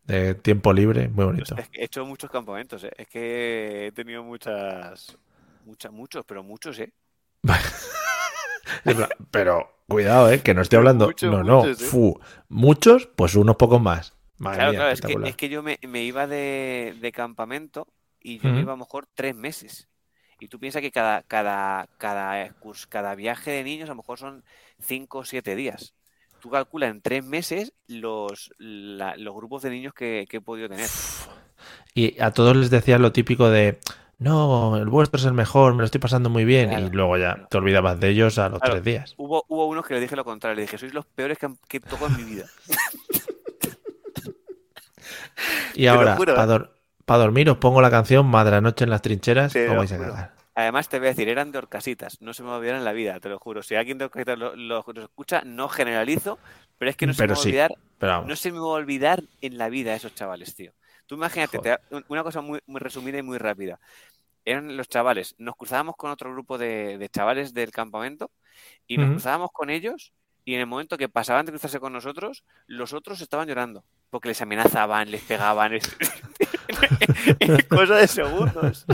de 0.05 0.35
tiempo 0.35 0.73
libre, 0.73 1.09
muy 1.09 1.25
bonito. 1.25 1.57
Es 1.57 1.69
que 1.69 1.81
he 1.81 1.85
hecho 1.85 2.05
muchos 2.05 2.31
campamentos, 2.31 2.85
¿eh? 2.85 2.93
Es 2.97 3.09
que 3.09 3.87
he 3.89 3.93
tenido 3.93 4.23
muchas, 4.23 5.17
muchas, 5.65 5.93
muchos, 5.93 6.25
pero 6.27 6.43
muchos, 6.43 6.79
¿eh? 6.79 6.93
Pero 9.31 9.69
cuidado, 9.89 10.31
¿eh? 10.31 10.41
Que 10.43 10.55
no 10.55 10.63
estoy 10.63 10.79
hablando. 10.79 11.07
muchos, 11.07 11.31
no, 11.31 11.43
no. 11.43 11.65
muchos, 11.65 11.83
¿eh? 11.83 11.85
fu, 11.85 12.21
muchos, 12.49 13.07
pues 13.07 13.35
unos 13.35 13.57
pocos 13.57 13.81
más. 13.81 14.17
Madre 14.39 14.57
claro, 14.57 14.71
mía, 14.71 14.79
claro, 14.81 14.93
es 14.93 15.01
que, 15.01 15.19
es 15.29 15.37
que 15.37 15.49
yo 15.49 15.63
me, 15.63 15.79
me 15.83 16.03
iba 16.05 16.27
de, 16.27 16.97
de 17.01 17.13
campamento 17.13 17.87
y 18.21 18.39
yo 18.39 18.53
me 18.53 18.61
iba 18.61 18.73
a 18.73 18.77
lo 18.77 18.85
mejor 18.85 19.07
tres 19.15 19.35
meses. 19.35 19.89
Y 20.43 20.49
tú 20.49 20.59
piensas 20.59 20.83
que 20.83 20.91
cada, 20.91 21.23
cada, 21.23 21.87
cada, 21.99 22.53
cada 22.89 23.15
viaje 23.15 23.53
de 23.53 23.63
niños 23.63 23.89
a 23.89 23.93
lo 23.93 23.99
mejor 23.99 24.19
son 24.19 24.43
cinco 24.81 25.19
o 25.19 25.25
siete 25.25 25.55
días. 25.55 25.95
Tú 26.41 26.51
calculas 26.51 26.91
en 26.91 27.01
tres 27.01 27.23
meses 27.23 27.73
los, 27.87 28.51
la- 28.59 29.17
los 29.17 29.37
grupos 29.37 29.63
de 29.63 29.71
niños 29.71 29.95
que, 29.95 30.27
que 30.29 30.39
he 30.39 30.41
podido 30.41 30.69
tener. 30.69 30.89
Y 31.95 32.21
a 32.21 32.33
todos 32.33 32.57
les 32.57 32.71
decías 32.71 33.01
lo 33.01 33.13
típico 33.13 33.51
de, 33.51 33.79
no, 34.19 34.77
el 34.77 34.89
vuestro 34.89 35.21
es 35.21 35.27
el 35.27 35.33
mejor, 35.33 35.75
me 35.75 35.81
lo 35.81 35.85
estoy 35.85 36.01
pasando 36.01 36.29
muy 36.29 36.45
bien. 36.45 36.71
Claro, 36.71 36.87
y 36.89 36.91
luego 36.91 37.17
ya 37.19 37.47
te 37.49 37.59
olvidabas 37.59 38.01
de 38.01 38.09
ellos 38.09 38.37
a 38.39 38.49
los 38.49 38.61
Claro. 38.61 38.75
tres 38.75 38.85
días. 38.85 39.15
Hubo, 39.19 39.45
hubo 39.47 39.69
unos 39.69 39.87
que 39.87 39.95
le 39.95 40.01
dije 40.01 40.17
lo 40.17 40.25
contrario, 40.25 40.57
le 40.57 40.63
dije, 40.63 40.77
sois 40.77 40.93
los 40.93 41.07
peores 41.07 41.39
que, 41.39 41.51
que 41.69 41.79
toco 41.79 42.07
en 42.07 42.17
mi 42.17 42.25
vida. 42.25 42.47
Y 45.75 45.87
ahora, 45.87 46.17
juro, 46.17 46.35
para 47.13 47.25
dormir, 47.25 47.51
os 47.51 47.59
pongo 47.59 47.81
la 47.81 47.91
canción 47.91 48.27
Madre 48.27 48.61
Noche 48.61 48.85
en 48.85 48.91
las 48.91 49.03
trincheras, 49.03 49.53
vais 49.55 49.93
a 49.93 49.99
cagar. 49.99 50.33
Además, 50.55 50.89
te 50.89 50.99
voy 50.99 51.07
a 51.09 51.11
decir, 51.11 51.29
eran 51.29 51.51
de 51.51 51.59
Orcasitas, 51.59 52.21
no 52.21 52.35
se 52.35 52.43
me 52.43 52.51
olvidará 52.51 52.77
en 52.79 52.85
la 52.85 52.93
vida, 52.93 53.19
te 53.21 53.29
lo 53.31 53.39
juro. 53.39 53.63
Si 53.63 53.75
alguien 53.75 53.97
de 53.99 54.05
Orcasitas 54.05 54.39
lo, 54.39 54.55
lo- 54.55 54.85
lo 54.87 55.03
escucha, 55.03 55.43
no 55.45 55.69
generalizo, 55.69 56.39
pero 56.79 56.91
es 56.91 56.97
que 56.97 57.07
no 57.07 57.15
se 57.15 57.23
Pero 57.23 57.35
me 57.35 57.37
va 57.37 57.43
sí. 57.43 57.49
olvidar, 57.49 57.71
Pero 57.99 58.25
no 58.27 58.37
se 58.37 58.53
me 58.53 58.59
va 58.59 58.65
a 58.67 58.69
olvidar 58.69 59.23
en 59.41 59.57
la 59.59 59.69
vida 59.71 59.95
esos 59.95 60.15
chavales, 60.15 60.55
tío. 60.55 60.73
Tú 61.07 61.15
imagínate, 61.15 61.59
te 61.59 61.79
una 62.09 62.23
cosa 62.23 62.41
muy, 62.43 62.61
muy 62.67 62.81
resumida 62.81 63.19
y 63.19 63.23
muy 63.23 63.39
rápida. 63.39 63.81
Eran 64.45 64.77
los 64.77 64.89
chavales, 64.89 65.35
nos 65.39 65.57
cruzábamos 65.57 65.97
con 65.97 66.11
otro 66.11 66.33
grupo 66.33 66.59
de, 66.59 66.99
de 66.99 67.09
chavales 67.09 67.55
del 67.55 67.71
campamento 67.71 68.31
y 68.87 68.99
nos 68.99 69.11
cruzábamos 69.11 69.51
con 69.53 69.71
ellos 69.71 70.13
y 70.45 70.55
en 70.55 70.61
el 70.61 70.67
momento 70.67 70.99
que 70.99 71.09
pasaban 71.09 71.47
de 71.47 71.53
cruzarse 71.53 71.81
con 71.81 71.93
nosotros, 71.93 72.45
los 72.67 72.93
otros 72.93 73.21
estaban 73.21 73.49
llorando. 73.49 73.85
Porque 74.13 74.29
les 74.29 74.43
amenazaban, 74.43 75.11
les 75.11 75.23
pegaban. 75.23 75.73
es- 75.73 75.97
cosa 77.71 77.97
de 77.97 78.07
segundos. 78.07 78.85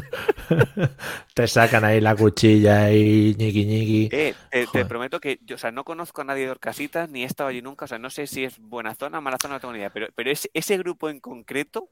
Te 1.34 1.48
sacan 1.48 1.84
ahí 1.84 2.00
la 2.00 2.14
cuchilla 2.14 2.92
y 2.92 3.34
ñiqui 3.36 3.64
ñiqui. 3.66 4.08
Eh, 4.12 4.34
te, 4.72 4.84
prometo 4.84 5.18
que 5.20 5.40
yo, 5.44 5.56
o 5.56 5.58
sea, 5.58 5.72
no 5.72 5.82
conozco 5.82 6.20
a 6.20 6.24
nadie 6.24 6.44
de 6.44 6.52
Orcasitas 6.52 7.10
ni 7.10 7.24
he 7.24 7.26
estado 7.26 7.48
allí 7.48 7.60
nunca, 7.62 7.86
o 7.86 7.88
sea, 7.88 7.98
no 7.98 8.10
sé 8.10 8.28
si 8.28 8.44
es 8.44 8.60
buena 8.60 8.94
zona, 8.94 9.20
mala 9.20 9.38
zona, 9.42 9.54
no 9.54 9.60
tengo 9.60 9.72
ni 9.72 9.80
idea, 9.80 9.90
pero, 9.90 10.06
pero 10.14 10.30
ese, 10.30 10.50
ese 10.54 10.78
grupo 10.78 11.08
en 11.10 11.18
concreto, 11.18 11.88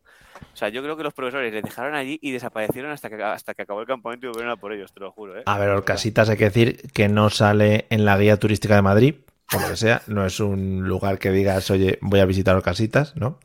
o 0.53 0.57
sea, 0.57 0.69
yo 0.69 0.81
creo 0.85 0.97
que 0.97 1.03
los 1.03 1.13
profesores 1.13 1.53
les 1.53 1.65
dejaron 1.65 1.97
allí 1.97 2.21
y 2.23 2.31
desaparecieron 2.31 2.93
hasta 2.93 3.11
que, 3.11 3.21
hasta 3.21 3.55
que 3.55 3.63
acabó 3.63 3.81
el 3.81 3.89
campamento 3.89 4.27
y 4.27 4.29
volvieron 4.29 4.53
a 4.53 4.57
por 4.57 4.73
ellos, 4.73 4.93
te 4.93 5.01
lo 5.01 5.11
juro, 5.11 5.37
¿eh? 5.37 5.43
A 5.47 5.59
ver. 5.59 5.71
Orcasitas 5.71 6.29
hay 6.29 6.37
que 6.37 6.45
decir 6.45 6.91
que 6.93 7.09
no 7.09 7.29
sale 7.31 7.87
en 7.91 8.05
la 8.05 8.17
guía 8.19 8.39
turística 8.39 8.77
de 8.77 8.83
Madrid, 8.83 9.15
por 9.51 9.63
lo 9.63 9.69
que 9.69 9.77
sea, 9.77 10.03
no 10.07 10.25
es 10.27 10.41
un 10.41 10.89
lugar 10.89 11.19
que 11.19 11.31
digas, 11.31 11.71
oye, 11.71 11.99
voy 12.01 12.21
a 12.21 12.25
visitar 12.25 12.57
Orcasitas, 12.57 13.15
¿no? 13.17 13.39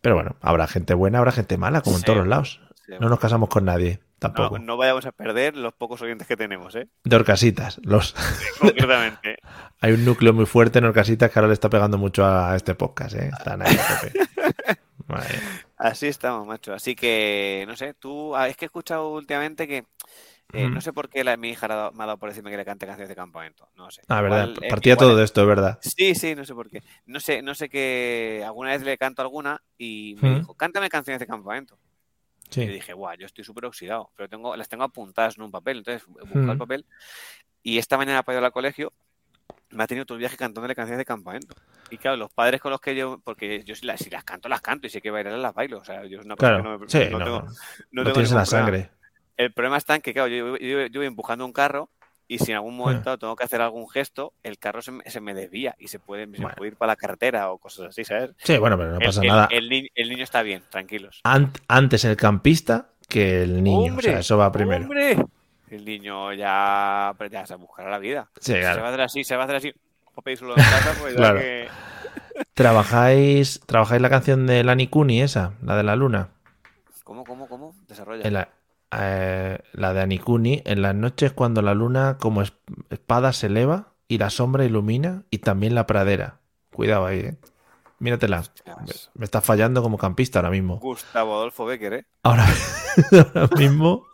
Pero 0.00 0.14
bueno, 0.14 0.36
habrá 0.40 0.66
gente 0.66 0.94
buena, 0.94 1.18
habrá 1.18 1.32
gente 1.32 1.56
mala, 1.56 1.80
como 1.80 1.96
en 1.96 2.02
todos 2.02 2.18
los 2.18 2.28
lados. 2.28 2.60
Sí, 2.86 2.92
No 3.00 3.08
nos 3.08 3.18
casamos 3.18 3.48
con 3.48 3.64
nadie, 3.64 4.00
tampoco. 4.18 4.58
no 4.58 4.76
vayamos 4.76 5.06
a 5.06 5.12
perder 5.12 5.56
los 5.56 5.72
pocos 5.72 6.00
oyentes 6.02 6.26
que 6.26 6.36
tenemos, 6.36 6.74
¿eh? 6.76 6.88
De 7.04 7.16
Orcasitas. 7.16 7.80
Los... 7.82 8.14
Concretamente. 8.60 9.38
Hay 9.80 9.92
un 9.92 10.04
núcleo 10.04 10.32
muy 10.32 10.46
fuerte 10.46 10.78
en 10.78 10.84
Orcasitas 10.84 11.30
que 11.30 11.38
ahora 11.38 11.48
le 11.48 11.54
está 11.54 11.68
pegando 11.68 11.98
mucho 11.98 12.24
a 12.24 12.54
este 12.56 12.74
podcast, 12.74 13.16
¿eh? 13.16 13.30
Están 13.36 13.62
ahí. 13.62 13.76
Así 15.76 16.06
estamos, 16.06 16.46
macho. 16.46 16.72
Así 16.72 16.94
que, 16.94 17.64
no 17.68 17.76
sé, 17.76 17.94
tú, 17.94 18.34
ah, 18.34 18.48
es 18.48 18.56
que 18.56 18.64
he 18.64 18.66
escuchado 18.66 19.10
últimamente 19.10 19.68
que, 19.68 19.84
eh, 20.52 20.68
Mm. 20.68 20.74
no 20.74 20.80
sé 20.80 20.92
por 20.92 21.08
qué 21.08 21.24
la, 21.24 21.36
mi 21.36 21.50
hija 21.50 21.66
me 21.92 22.02
ha 22.04 22.06
dado 22.06 22.18
por 22.18 22.28
decirme 22.28 22.50
que 22.50 22.56
le 22.56 22.64
cante 22.64 22.86
canciones 22.86 23.08
de 23.08 23.16
campamento, 23.16 23.68
no 23.74 23.90
sé. 23.90 24.02
Ah, 24.08 24.20
verdad. 24.20 24.48
Igual, 24.48 24.68
Partía 24.70 24.92
igual 24.92 25.08
todo 25.08 25.16
de 25.16 25.24
esto, 25.24 25.40
es 25.42 25.46
verdad. 25.46 25.78
Sí, 25.82 26.14
sí, 26.14 26.34
no 26.34 26.44
sé 26.44 26.54
por 26.54 26.70
qué. 26.70 26.82
No 27.06 27.18
sé, 27.20 27.42
no 27.42 27.54
sé 27.54 27.68
qué. 27.68 28.42
Alguna 28.44 28.70
vez 28.70 28.82
le 28.82 28.96
canto 28.96 29.22
alguna 29.22 29.60
y 29.76 30.16
me 30.22 30.30
Mm. 30.30 30.34
dijo, 30.40 30.54
cántame 30.54 30.88
canciones 30.88 31.20
de 31.20 31.26
campamento. 31.26 31.78
Y 32.50 32.54
Sí. 32.54 32.66
dije, 32.66 32.92
guau, 32.92 33.16
yo 33.18 33.26
estoy 33.26 33.42
súper 33.44 33.64
oxidado, 33.64 34.10
pero 34.14 34.28
tengo, 34.28 34.54
las 34.56 34.68
tengo 34.68 34.84
apuntadas 34.84 35.36
en 35.36 35.42
un 35.42 35.50
papel. 35.50 35.78
Entonces, 35.78 36.06
buscar 36.06 36.36
el 36.50 36.54
Mm. 36.54 36.58
papel. 36.58 36.86
Y 37.62 37.78
esta 37.78 37.96
mañana 37.96 38.22
para 38.22 38.38
ir 38.38 38.44
al 38.44 38.52
colegio, 38.52 38.92
me 39.70 39.82
ha 39.82 39.86
tenido 39.88 40.06
todo 40.06 40.14
el 40.16 40.20
viaje 40.20 40.36
cantándole 40.36 40.76
canciones 40.76 40.98
de 40.98 41.04
campamento. 41.04 41.56
Y 41.90 41.98
claro, 41.98 42.16
los 42.16 42.30
padres 42.32 42.60
con 42.60 42.70
los 42.70 42.80
que 42.80 42.94
yo, 42.94 43.20
porque 43.24 43.62
yo 43.64 43.74
si 43.74 43.84
las, 43.84 44.00
si 44.00 44.10
las 44.10 44.22
canto, 44.24 44.48
las 44.48 44.60
canto 44.60 44.86
y 44.86 44.90
sé 44.90 45.00
que 45.02 45.10
bailarlas, 45.10 45.42
las 45.42 45.54
bailo. 45.54 45.78
O 45.78 45.84
sea, 45.84 46.04
yo 46.06 46.20
es 46.20 46.24
una 46.24 46.36
cosa 46.36 46.48
Claro, 46.50 46.62
que 46.62 46.68
no, 46.68 46.78
me- 46.78 46.88
sí, 46.88 46.98
no 47.10 47.18
no, 47.18 47.24
tengo, 47.24 47.40
no 47.42 47.48
no 47.90 48.02
tengo 48.02 48.12
tienes 48.14 48.32
la 48.32 48.46
sangre. 48.46 48.90
El 49.36 49.52
problema 49.52 49.76
está 49.76 49.94
en 49.94 50.02
que, 50.02 50.12
claro, 50.12 50.28
yo, 50.28 50.56
yo- 50.58 50.86
yo 50.86 51.00
voy 51.00 51.06
empujando 51.06 51.44
un 51.44 51.52
carro 51.52 51.90
y 52.28 52.38
si 52.38 52.50
en 52.50 52.56
algún 52.56 52.76
momento 52.76 53.04
dado 53.04 53.18
tengo 53.18 53.36
que 53.36 53.44
hacer 53.44 53.60
algún 53.60 53.88
gesto, 53.88 54.32
el 54.42 54.58
carro 54.58 54.82
se 54.82 54.90
me, 54.92 55.04
se 55.08 55.20
me 55.20 55.32
desvía 55.34 55.74
y 55.78 55.88
se 55.88 55.98
puede, 56.00 56.26
se 56.26 56.66
ir 56.66 56.76
para 56.76 56.92
la 56.92 56.96
carretera 56.96 57.50
o 57.52 57.58
cosas 57.58 57.86
así, 57.88 58.04
¿sabes? 58.04 58.30
Sí, 58.38 58.58
bueno, 58.58 58.76
pero 58.76 58.92
no 58.94 58.98
pasa 58.98 59.20
el, 59.22 59.28
nada. 59.28 59.48
El, 59.50 59.68
ni- 59.68 59.88
el 59.94 60.08
niño 60.08 60.24
está 60.24 60.42
bien, 60.42 60.62
tranquilos. 60.70 61.20
Ant- 61.24 61.60
antes 61.68 62.04
el 62.04 62.16
campista 62.16 62.88
que 63.08 63.42
el 63.42 63.62
niño. 63.62 63.92
¡Hombre! 63.92 64.08
o 64.08 64.10
sea, 64.12 64.18
eso 64.20 64.36
va 64.38 64.50
primero. 64.50 64.82
¡Hombre! 64.84 65.16
El 65.70 65.84
niño 65.84 66.32
ya, 66.32 67.14
pero 67.18 67.30
ya 67.30 67.46
se 67.46 67.54
buscará 67.56 67.90
la 67.90 67.98
vida. 67.98 68.28
Sí, 68.40 68.52
Se 68.52 68.62
va 68.62 68.70
a 68.70 68.72
claro. 68.74 68.86
hacer 68.88 69.00
así, 69.02 69.24
se 69.24 69.36
va 69.36 69.42
a 69.42 69.44
hacer 69.44 69.56
así. 69.56 69.72
O 70.14 70.22
en 70.26 70.54
casa, 70.54 70.96
pues 71.00 71.14
Claro. 71.14 71.38
que... 71.40 71.68
¿Trabajáis, 72.54 73.60
¿Trabajáis 73.66 74.00
la 74.00 74.10
canción 74.10 74.46
de 74.46 74.64
Lani 74.64 74.88
Kuni, 74.88 75.20
esa? 75.20 75.52
La 75.62 75.76
de 75.76 75.82
la 75.82 75.94
luna. 75.94 76.28
¿Cómo, 77.04 77.24
cómo, 77.24 77.48
cómo? 77.48 77.74
Desarrolla. 77.86 78.26
En 78.26 78.32
la, 78.34 78.48
eh, 78.98 79.58
la 79.72 79.92
de 79.92 80.00
Anikuni, 80.02 80.62
en 80.64 80.82
las 80.82 80.94
noches 80.94 81.32
cuando 81.32 81.62
la 81.62 81.74
luna 81.74 82.16
como 82.18 82.42
es- 82.42 82.54
espada 82.90 83.32
se 83.32 83.46
eleva 83.46 83.94
y 84.08 84.18
la 84.18 84.30
sombra 84.30 84.64
ilumina 84.64 85.24
y 85.30 85.38
también 85.38 85.74
la 85.74 85.86
pradera. 85.86 86.40
Cuidado 86.72 87.06
ahí, 87.06 87.20
¿eh? 87.20 87.36
Míratela. 87.98 88.44
Me, 89.14 89.24
está 89.24 89.40
fallando 89.40 89.82
como 89.82 89.96
campista 89.96 90.38
ahora 90.40 90.50
mismo. 90.50 90.78
Gustavo 90.78 91.34
Adolfo 91.34 91.64
Becker, 91.64 91.92
¿eh? 91.94 92.06
Ahora, 92.22 92.46
ahora 93.34 93.56
mismo 93.56 94.06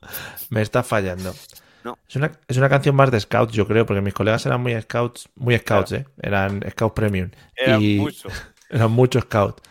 me 0.51 0.62
está 0.62 0.83
fallando. 0.83 1.35
No. 1.83 1.99
Es 2.09 2.15
una, 2.15 2.31
es 2.47 2.57
una 2.57 2.69
canción 2.69 2.95
más 2.95 3.11
de 3.11 3.19
scouts, 3.19 3.53
yo 3.53 3.67
creo, 3.67 3.85
porque 3.85 4.01
mis 4.01 4.15
colegas 4.15 4.47
eran 4.47 4.61
muy 4.62 4.81
scouts, 4.81 5.29
muy 5.35 5.59
scouts, 5.59 5.93
¿eh? 5.93 6.07
Eran 6.23 6.62
scouts 6.71 6.95
premium. 6.95 7.31
Era 7.57 7.79
y 7.81 7.99
mucho. 7.99 8.29
eran 8.71 8.93
muchos 8.93 9.25
scouts. 9.25 9.62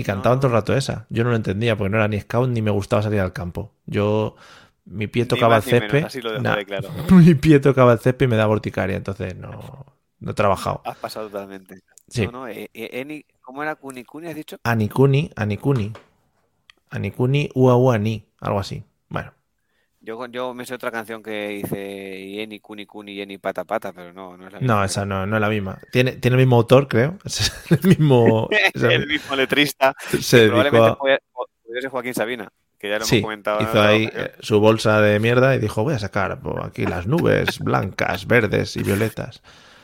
Y 0.00 0.04
cantaban 0.04 0.36
No. 0.36 0.40
todo 0.40 0.48
el 0.48 0.54
rato 0.54 0.74
esa. 0.74 1.06
Yo 1.10 1.24
no 1.24 1.30
lo 1.30 1.36
entendía 1.36 1.76
porque 1.76 1.90
no 1.90 1.98
era 1.98 2.08
ni 2.08 2.18
scout 2.20 2.48
ni 2.48 2.62
me 2.62 2.70
gustaba 2.70 3.02
salir 3.02 3.20
al 3.20 3.32
campo. 3.34 3.72
Yo, 3.86 4.34
mi 4.84 5.06
pie 5.08 5.26
tocaba 5.26 5.56
el 5.58 5.62
menos, 5.66 5.80
césped. 5.82 6.04
así 6.04 6.20
lo 6.22 6.32
dejo 6.32 6.42
nah, 6.42 6.56
de 6.56 6.64
claro. 6.64 6.88
mi 7.10 7.34
pie 7.34 7.60
tocaba 7.60 7.92
el 7.92 7.98
césped 7.98 8.26
y 8.26 8.28
me 8.28 8.36
da 8.36 8.46
vorticaria, 8.46 8.96
entonces 8.96 9.36
no, 9.36 9.86
no 10.20 10.30
he 10.30 10.34
trabajado. 10.34 10.80
Has 10.84 10.96
pasado 10.96 11.28
totalmente. 11.28 11.82
Sí. 12.08 12.26
No, 12.26 12.32
no, 12.32 12.48
eh, 12.48 12.70
eh, 12.74 13.24
¿Cómo 13.42 13.62
era 13.62 13.74
Kuni 13.76 14.04
Kuni, 14.04 14.28
has 14.28 14.34
dicho? 14.34 14.56
Anikuni, 14.64 15.30
Anikuni. 15.36 15.92
Anikuni, 16.90 17.50
Ua 17.54 17.76
Ua 17.76 17.98
Ni, 17.98 18.26
algo 18.40 18.58
así. 18.60 18.84
Bueno, 19.08 19.32
Yo, 20.02 20.26
yo 20.28 20.54
me 20.54 20.64
sé 20.64 20.74
otra 20.74 20.90
canción 20.90 21.22
que 21.22 21.48
dice 21.48 22.42
Eni 22.42 22.58
Kuni 22.60 22.86
Kuni 22.86 23.14
Yeni 23.16 23.36
Pata 23.36 23.64
Pata, 23.64 23.92
pero 23.92 24.12
no, 24.14 24.34
no 24.36 24.46
es 24.46 24.52
la 24.54 24.58
misma. 24.60 24.74
no, 24.76 24.84
esa 24.84 25.04
no, 25.04 25.26
no 25.26 25.36
es 25.36 25.40
la 25.42 25.48
misma. 25.50 25.78
Tiene, 25.92 26.12
tiene 26.12 26.36
el 26.36 26.40
mismo 26.42 26.56
autor, 26.56 26.88
creo. 26.88 27.18
Es 27.24 27.52
el 27.70 27.80
mismo. 27.88 28.48
es 28.74 28.82
el- 28.82 28.92
el 28.92 29.06
mismo 29.06 29.36
letrista. 29.36 29.94
se 30.20 30.38
dedicó 30.38 30.54
Probablemente 30.60 30.88
a- 30.90 30.96
podría 30.96 31.82
ser 31.82 31.90
Joaquín 31.90 32.14
Sabina, 32.14 32.48
que 32.78 32.88
ya 32.88 32.98
lo 32.98 33.04
Sí, 33.04 33.16
hemos 33.18 33.26
comentado. 33.26 33.60
en 33.60 33.66
hizo 33.68 33.82
ahí 33.82 34.06
ocasión. 34.06 34.26
eh, 34.26 34.32
su 34.40 34.58
bolsa 34.60 35.00
de 35.02 35.20
mierda 35.20 35.54
y 35.54 35.58
dijo, 35.58 35.82
voy 35.82 35.94
a 35.94 35.98
sacar 35.98 36.40
por 36.40 36.64
aquí 36.64 36.86
las 36.86 37.06
nubes 37.06 37.58
blancas, 37.58 38.26
verdes 38.26 38.76
y 38.76 38.82
violetas. 38.82 39.42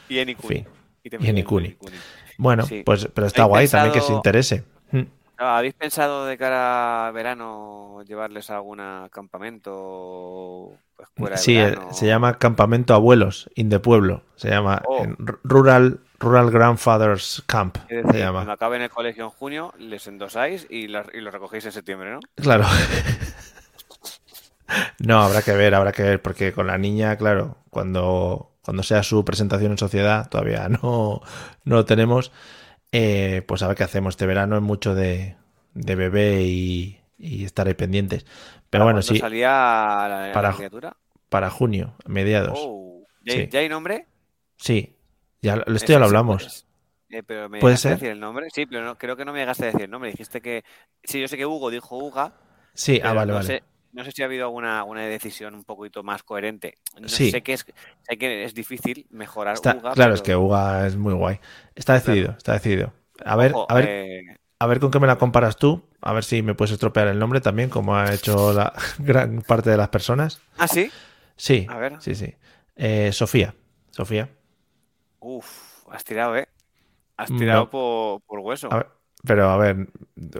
Y 0.08 0.18
Eni 0.20 0.32
En 0.32 0.38
Kuni. 0.38 0.54
fin. 0.54 0.66
Y 1.04 1.10
te 1.10 1.16
Y 1.16 1.18
Eni 1.20 1.32
metes 1.32 1.44
Kuni. 1.44 1.76
Bueno, 2.38 2.64
Sí. 2.66 2.82
pues, 2.86 3.06
pero 3.12 3.26
está 3.26 3.42
¿Habéis 3.44 3.70
guay 3.70 3.82
también 3.82 3.92
que 3.92 4.00
se 4.00 4.12
interese. 4.14 4.64
¿Habéis 5.38 5.74
pensado 5.74 6.24
de 6.26 6.38
cara 6.38 7.08
a 7.08 7.10
verano 7.10 8.02
llevarles 8.06 8.48
a 8.50 8.56
algún 8.56 8.78
campamento 9.10 10.72
escuela 10.98 11.36
de 11.36 11.42
Sí, 11.42 11.56
eh, 11.58 11.64
verano? 11.70 11.92
se 11.92 12.06
llama 12.06 12.38
Campamento 12.38 12.94
Abuelos, 12.94 13.50
in 13.54 13.68
the 13.68 13.78
Pueblo. 13.78 14.22
Se 14.36 14.48
llama 14.48 14.80
Oh. 14.86 15.04
Rural, 15.44 16.00
Rural 16.18 16.50
Grandfathers 16.50 17.42
Camp. 17.46 17.76
Se 17.88 18.02
llama. 18.18 18.38
cuando 18.40 18.52
acaben 18.52 18.80
el 18.82 18.88
colegio 18.90 19.24
en 19.24 19.30
junio, 19.30 19.74
les 19.78 20.06
endosáis 20.06 20.66
y, 20.70 20.88
las- 20.88 21.08
y 21.12 21.20
los 21.20 21.32
recogéis 21.34 21.66
en 21.66 21.72
septiembre, 21.72 22.12
¿no? 22.12 22.20
Claro. 22.36 22.64
No, 24.98 25.20
habrá 25.22 25.42
que 25.42 25.52
ver, 25.52 25.74
habrá 25.74 25.92
que 25.92 26.02
ver, 26.02 26.22
porque 26.22 26.52
con 26.52 26.66
la 26.66 26.76
niña, 26.76 27.16
claro, 27.16 27.58
cuando, 27.70 28.50
cuando 28.62 28.82
sea 28.82 29.02
su 29.04 29.24
presentación 29.24 29.70
en 29.72 29.78
sociedad, 29.78 30.28
todavía 30.28 30.68
no, 30.68 31.20
no 31.64 31.76
lo 31.76 31.84
tenemos, 31.84 32.32
eh, 32.96 33.42
pues 33.42 33.62
a 33.62 33.68
ver 33.68 33.76
qué 33.76 33.84
hacemos. 33.84 34.12
Este 34.12 34.26
verano 34.26 34.56
es 34.56 34.62
mucho 34.62 34.94
de, 34.94 35.36
de 35.74 35.94
bebé 35.94 36.42
y, 36.42 37.00
y 37.18 37.44
estar 37.44 37.66
ahí 37.66 37.74
pendientes. 37.74 38.24
Pero 38.70 38.84
bueno, 38.84 38.98
¿Cuándo 39.00 39.14
sí, 39.14 39.18
salía 39.18 39.48
la, 39.50 40.26
la 40.28 40.32
Para- 40.32 40.52
criatura? 40.54 40.96
para 41.28 41.50
junio, 41.50 41.94
mediados. 42.06 42.58
Oh, 42.60 43.04
¿ya, 43.24 43.32
Sí. 43.34 43.48
ya 43.50 43.60
hay 43.60 43.68
nombre? 43.68 44.06
Sí, 44.56 44.96
ya 45.42 45.56
lo- 45.56 45.64
esto 45.74 45.92
ya 45.92 45.98
lo 45.98 46.06
hablamos. 46.06 46.42
puedes- 46.44 46.66
eh, 47.10 47.22
pero 47.22 47.48
me 47.48 47.60
¿Puede 47.60 47.76
ser? 47.76 47.92
decir 47.92 48.08
el 48.10 48.20
nombre. 48.20 48.46
Sí, 48.52 48.66
pero 48.66 48.84
no, 48.84 48.96
creo 48.98 49.16
que 49.16 49.24
no 49.24 49.32
me 49.32 49.38
llegaste 49.40 49.64
a 49.64 49.66
decir 49.66 49.82
el 49.82 49.90
nombre. 49.90 50.10
Dijiste 50.10 50.40
que. 50.40 50.64
Sí, 51.04 51.20
yo 51.20 51.28
sé 51.28 51.36
que 51.36 51.46
Hugo 51.46 51.70
dijo 51.70 51.96
Uga. 51.98 52.32
Sí, 52.74 53.00
ah, 53.02 53.12
vale, 53.12 53.28
no 53.32 53.34
vale. 53.38 53.46
Sé, 53.46 53.62
no 53.96 54.04
sé 54.04 54.12
si 54.12 54.22
ha 54.22 54.26
habido 54.26 54.44
alguna, 54.44 54.78
alguna 54.80 55.02
decisión 55.06 55.54
un 55.54 55.64
poquito 55.64 56.02
más 56.02 56.22
coherente. 56.22 56.74
No 57.00 57.08
Sí. 57.08 57.30
sé 57.30 57.42
que 57.42 57.54
es, 57.54 57.66
sé 58.02 58.16
que 58.18 58.44
es 58.44 58.54
difícil 58.54 59.06
mejorar 59.10 59.54
Está- 59.54 59.74
Uga. 59.74 59.92
claro, 59.92 60.14
es 60.14 60.22
que 60.22 60.36
Uga 60.36 60.86
es 60.86 60.96
muy 60.96 61.14
guay. 61.14 61.40
Está 61.74 61.94
decidido, 61.94 62.32
está 62.36 62.52
decidido. 62.52 62.92
A 63.24 63.34
ver, 63.36 63.52
ojo, 63.52 63.66
a 63.68 63.74
ver, 63.74 63.84
eh, 63.88 64.36
A 64.58 64.66
ver 64.66 64.80
con 64.80 64.90
qué 64.90 64.98
me 65.00 65.06
la 65.06 65.16
comparas 65.18 65.56
tú. 65.56 65.84
A 66.00 66.12
ver 66.14 66.24
si 66.24 66.40
me 66.42 66.54
puedes 66.54 66.72
estropear 66.72 67.08
el 67.08 67.18
nombre 67.18 67.40
también, 67.42 67.68
como 67.68 67.94
ha 67.96 68.12
hecho 68.14 68.52
la 68.54 68.72
gran 68.98 69.42
parte 69.42 69.68
de 69.70 69.76
las 69.76 69.88
personas. 69.90 70.40
Ah, 70.56 70.66
sí. 70.68 70.90
Sí, 71.36 71.66
A 71.68 71.76
ver. 71.78 71.96
sí, 72.00 72.14
sí. 72.14 72.34
Eh, 72.76 73.10
Sofía. 73.12 73.54
Sofía. 73.90 74.30
Uf, 75.20 75.86
has 75.90 76.04
tirado, 76.04 76.36
¿eh? 76.36 76.48
Has 77.16 77.30
No. 77.30 77.38
tirado 77.38 77.70
por, 77.70 78.20
por 78.22 78.38
hueso. 78.40 78.72
A 78.72 78.76
ver, 78.76 78.86
pero 79.26 79.50
a 79.50 79.56
ver, 79.56 79.88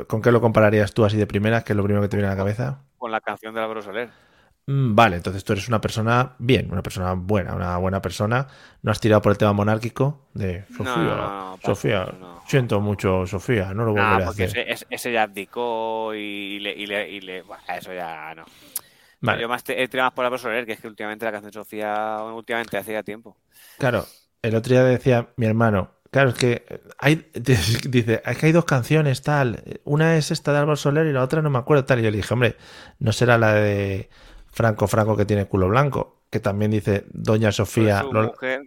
¿con 0.06 0.22
qué 0.22 0.30
lo 0.32 0.40
compararías 0.40 0.92
tú 0.94 1.04
así 1.04 1.16
de 1.16 1.26
primeras? 1.26 1.64
Que 1.64 1.72
es 1.72 1.76
lo 1.76 1.82
primero 1.82 2.02
que 2.02 2.08
te 2.08 2.16
viene 2.16 2.28
a 2.28 2.32
la 2.32 2.36
cabeza. 2.38 2.82
Con 3.06 3.12
la 3.12 3.20
canción 3.20 3.54
de 3.54 3.60
Álvaro 3.60 3.80
Soler. 3.82 4.10
Mm, 4.66 4.94
Vale, 4.94 5.16
entonces 5.16 5.44
tú 5.44 5.52
eres 5.52 5.68
una 5.68 5.80
persona 5.80 6.34
bien, 6.38 6.70
una 6.72 6.82
persona 6.82 7.14
buena, 7.14 7.54
una 7.54 7.76
buena 7.78 8.02
persona. 8.02 8.48
No 8.82 8.90
has 8.90 9.00
tirado 9.00 9.22
por 9.22 9.32
el 9.32 9.38
tema 9.38 9.52
monárquico 9.52 10.28
de 10.34 10.64
Sofía. 10.76 11.34
no, 11.46 11.56
no, 11.58 11.58
no, 11.62 11.72
Sofía, 11.72 12.18
no. 12.18 12.42
siento 12.44 12.80
mucho, 12.80 13.26
Sofía, 13.26 13.72
no 13.74 13.84
lo 13.84 13.92
volveré 13.92 14.24
a 14.24 14.26
porque 14.26 14.44
hacer. 14.44 14.58
ese, 14.90 15.12
ya 15.12 15.22
abdicó 15.22 16.14
y 16.14 16.58
le, 16.60 16.72
y 16.72 16.86
le, 16.86 17.10
y 17.10 17.20
le- 17.20 17.42
buah, 17.42 17.58
eso 17.76 17.92
ya 17.94 18.34
no. 18.34 18.44
Vale. 19.20 19.42
Yo 19.42 19.48
más 19.48 19.64
te, 19.64 19.82
he 19.82 19.88
tirado 19.88 20.08
más 20.08 20.14
por 20.14 20.24
Álvaro 20.26 20.38
Soler, 20.42 20.66
que 20.66 20.72
es 20.72 20.80
que 20.80 20.88
últimamente 20.88 21.24
la 21.26 21.32
canción 21.32 21.50
de 21.52 21.58
Sofía, 21.60 22.18
bueno, 22.22 22.36
últimamente 22.36 22.78
hacía 22.78 23.02
tiempo. 23.02 23.36
Claro, 23.76 24.18
el 24.42 24.54
otro 24.54 24.72
día 24.72 24.84
decía 24.84 25.32
mi 25.36 25.46
hermano, 25.46 25.95
claro, 26.16 26.30
es 26.30 26.36
que 26.36 26.80
hay, 26.96 27.30
dice, 27.34 28.22
es 28.24 28.38
que 28.38 28.46
hay 28.46 28.52
dos 28.52 28.64
canciones, 28.64 29.20
tal, 29.20 29.62
una 29.84 30.16
es 30.16 30.30
esta 30.30 30.50
de 30.52 30.60
Álvaro 30.60 30.76
Soler 30.76 31.06
y 31.06 31.12
la 31.12 31.22
otra 31.22 31.42
no 31.42 31.50
me 31.50 31.58
acuerdo, 31.58 31.84
tal, 31.84 32.00
y 32.00 32.04
yo 32.04 32.10
le 32.10 32.16
dije, 32.16 32.32
hombre, 32.32 32.56
no 32.98 33.12
será 33.12 33.36
la 33.36 33.52
de 33.52 34.08
Franco 34.50 34.86
Franco 34.86 35.14
que 35.14 35.26
tiene 35.26 35.44
culo 35.44 35.68
blanco, 35.68 36.22
que 36.30 36.40
también 36.40 36.70
dice 36.70 37.04
Doña 37.12 37.52
Sofía, 37.52 38.02
lo, 38.02 38.28
mujer, 38.28 38.62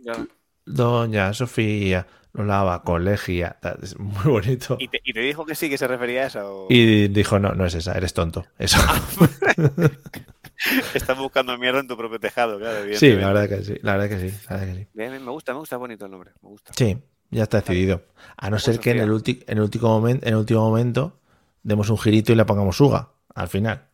Doña 0.63 1.33
Sofía 1.33 2.05
lo 2.33 2.45
lava, 2.45 2.83
colegia. 2.83 3.57
Es 3.81 3.97
muy 3.97 4.25
bonito. 4.25 4.77
¿Y 4.79 4.87
te, 4.87 5.01
¿Y 5.03 5.13
te, 5.13 5.21
dijo 5.21 5.43
que 5.47 5.55
sí, 5.55 5.67
que 5.67 5.79
se 5.79 5.87
refería 5.87 6.21
a 6.21 6.27
eso? 6.27 6.67
Y 6.69 7.07
dijo, 7.07 7.39
no, 7.39 7.53
no 7.53 7.65
es 7.65 7.73
esa, 7.73 7.93
eres 7.93 8.13
tonto. 8.13 8.45
Eso. 8.59 8.77
Estás 10.93 11.17
buscando 11.17 11.57
mierda 11.57 11.79
en 11.79 11.87
tu 11.87 11.97
propio 11.97 12.19
tejado, 12.19 12.59
claro. 12.59 12.85
Sí, 12.93 13.13
la 13.13 13.33
verdad 13.33 13.49
que 13.49 13.63
sí, 13.63 13.75
la 13.81 13.97
verdad 13.97 14.09
que 14.09 14.19
sí. 14.19 14.37
La 14.47 14.57
verdad 14.57 14.75
que 14.75 14.79
sí. 14.83 14.87
Me 14.93 15.31
gusta, 15.31 15.53
me 15.53 15.59
gusta 15.59 15.77
bonito 15.77 16.05
el 16.05 16.11
nombre. 16.11 16.31
Me 16.43 16.49
gusta. 16.49 16.71
Sí, 16.75 16.95
ya 17.31 17.43
está 17.43 17.59
decidido. 17.59 18.03
A 18.37 18.49
no 18.49 18.59
ser 18.59 18.79
que 18.79 18.91
en 18.91 18.97
el, 18.97 19.03
en, 19.03 19.57
el 19.57 19.61
último 19.61 19.89
momento, 19.89 20.25
en 20.25 20.33
el 20.33 20.39
último 20.39 20.61
momento 20.61 21.19
demos 21.63 21.89
un 21.89 21.97
girito 21.97 22.31
y 22.31 22.35
le 22.35 22.45
pongamos 22.45 22.79
Uga 22.79 23.09
al 23.35 23.47
final. 23.47 23.85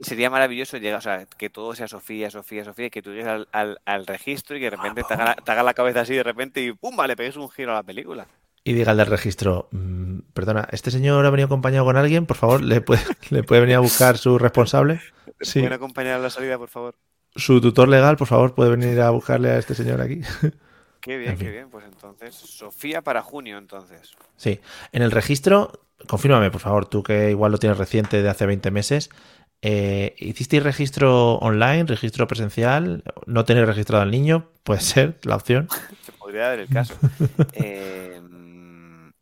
Sería 0.00 0.28
maravilloso 0.28 0.76
llegar, 0.76 0.98
o 0.98 1.02
sea, 1.02 1.26
que 1.38 1.48
todo 1.48 1.74
sea 1.74 1.88
Sofía, 1.88 2.30
Sofía, 2.30 2.64
Sofía, 2.64 2.86
y 2.86 2.90
que 2.90 3.00
tú 3.00 3.10
llegues 3.10 3.26
al, 3.26 3.48
al, 3.52 3.78
al 3.86 4.06
registro 4.06 4.56
y 4.56 4.60
que 4.60 4.66
de 4.66 4.76
repente 4.76 5.02
te 5.02 5.14
haga, 5.14 5.34
te 5.34 5.50
haga, 5.50 5.62
la 5.62 5.72
cabeza 5.72 6.02
así 6.02 6.14
de 6.14 6.22
repente 6.22 6.62
y 6.62 6.72
¡pum! 6.72 6.94
le 7.06 7.16
pegues 7.16 7.36
un 7.36 7.48
giro 7.48 7.72
a 7.72 7.76
la 7.76 7.82
película. 7.82 8.26
Y 8.64 8.74
diga 8.74 8.90
al 8.90 8.98
del 8.98 9.06
registro, 9.06 9.68
mmm, 9.72 10.18
perdona, 10.34 10.68
¿este 10.72 10.90
señor 10.90 11.24
ha 11.24 11.30
venido 11.30 11.46
acompañado 11.46 11.86
con 11.86 11.96
alguien? 11.96 12.26
Por 12.26 12.36
favor, 12.36 12.62
¿le 12.62 12.82
puede, 12.82 13.00
¿le 13.30 13.42
puede 13.42 13.62
venir 13.62 13.76
a 13.76 13.80
buscar 13.80 14.18
su 14.18 14.38
responsable? 14.38 15.00
Sí. 15.40 15.60
¿Pueden 15.60 15.74
acompañar 15.74 16.14
a 16.14 16.18
la 16.18 16.30
salida, 16.30 16.58
por 16.58 16.68
favor? 16.68 16.96
Su 17.36 17.60
tutor 17.60 17.88
legal, 17.88 18.16
por 18.16 18.26
favor, 18.26 18.56
puede 18.56 18.70
venir 18.70 19.00
a 19.00 19.10
buscarle 19.10 19.50
a 19.50 19.58
este 19.58 19.76
señor 19.76 20.00
aquí. 20.00 20.20
Qué 21.00 21.16
bien, 21.16 21.32
en 21.32 21.38
fin. 21.38 21.46
qué 21.46 21.52
bien. 21.52 21.70
Pues 21.70 21.84
entonces, 21.84 22.34
Sofía 22.34 23.02
para 23.02 23.22
junio, 23.22 23.58
entonces. 23.58 24.12
Sí. 24.36 24.60
En 24.92 25.02
el 25.02 25.10
registro, 25.10 25.72
confírmame, 26.06 26.50
por 26.50 26.60
favor, 26.60 26.86
tú 26.86 27.02
que 27.02 27.30
igual 27.30 27.52
lo 27.52 27.58
tienes 27.58 27.78
reciente 27.78 28.22
de 28.22 28.28
hace 28.28 28.46
20 28.46 28.70
meses. 28.70 29.10
Eh, 29.60 30.14
¿Hicisteis 30.18 30.62
registro 30.62 31.34
online, 31.36 31.84
registro 31.84 32.28
presencial? 32.28 33.02
¿No 33.26 33.44
tener 33.44 33.66
registrado 33.66 34.02
al 34.02 34.10
niño? 34.10 34.50
Puede 34.62 34.80
ser 34.80 35.18
la 35.22 35.36
opción. 35.36 35.68
Se 36.02 36.12
podría 36.12 36.48
dar 36.48 36.60
el 36.60 36.68
caso. 36.68 36.94
eh, 37.52 38.20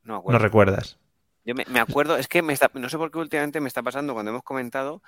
no, 0.04 0.22
no 0.26 0.38
recuerdas. 0.38 0.98
Yo 1.46 1.54
me, 1.54 1.64
me, 1.68 1.78
acuerdo, 1.78 2.16
es 2.16 2.26
que 2.26 2.42
me 2.42 2.52
está, 2.52 2.68
no 2.74 2.88
sé 2.88 2.98
por 2.98 3.12
qué 3.12 3.18
últimamente 3.18 3.60
me 3.60 3.68
está 3.68 3.80
pasando 3.80 4.14
cuando 4.14 4.32
hemos 4.32 4.42
comentado, 4.42 5.00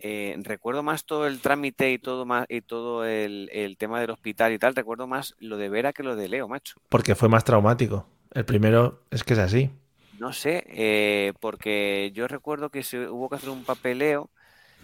eh, 0.00 0.34
recuerdo 0.42 0.82
más 0.82 1.04
todo 1.04 1.28
el 1.28 1.40
trámite 1.40 1.92
y 1.92 2.00
todo 2.00 2.26
más 2.26 2.46
y 2.48 2.62
todo 2.62 3.06
el, 3.06 3.48
el, 3.52 3.76
tema 3.76 4.00
del 4.00 4.10
hospital 4.10 4.52
y 4.52 4.58
tal, 4.58 4.74
recuerdo 4.74 5.06
más 5.06 5.36
lo 5.38 5.56
de 5.56 5.68
Vera 5.68 5.92
que 5.92 6.02
lo 6.02 6.16
de 6.16 6.26
Leo, 6.26 6.48
macho. 6.48 6.80
Porque 6.88 7.14
fue 7.14 7.28
más 7.28 7.44
traumático. 7.44 8.08
El 8.32 8.44
primero 8.44 9.02
es 9.12 9.22
que 9.22 9.34
es 9.34 9.38
así. 9.38 9.70
No 10.18 10.32
sé, 10.32 10.64
eh, 10.66 11.32
porque 11.38 12.10
yo 12.12 12.26
recuerdo 12.26 12.70
que 12.70 12.82
se, 12.82 13.08
hubo 13.08 13.28
que 13.28 13.36
hacer 13.36 13.50
un 13.50 13.64
papeleo. 13.64 14.30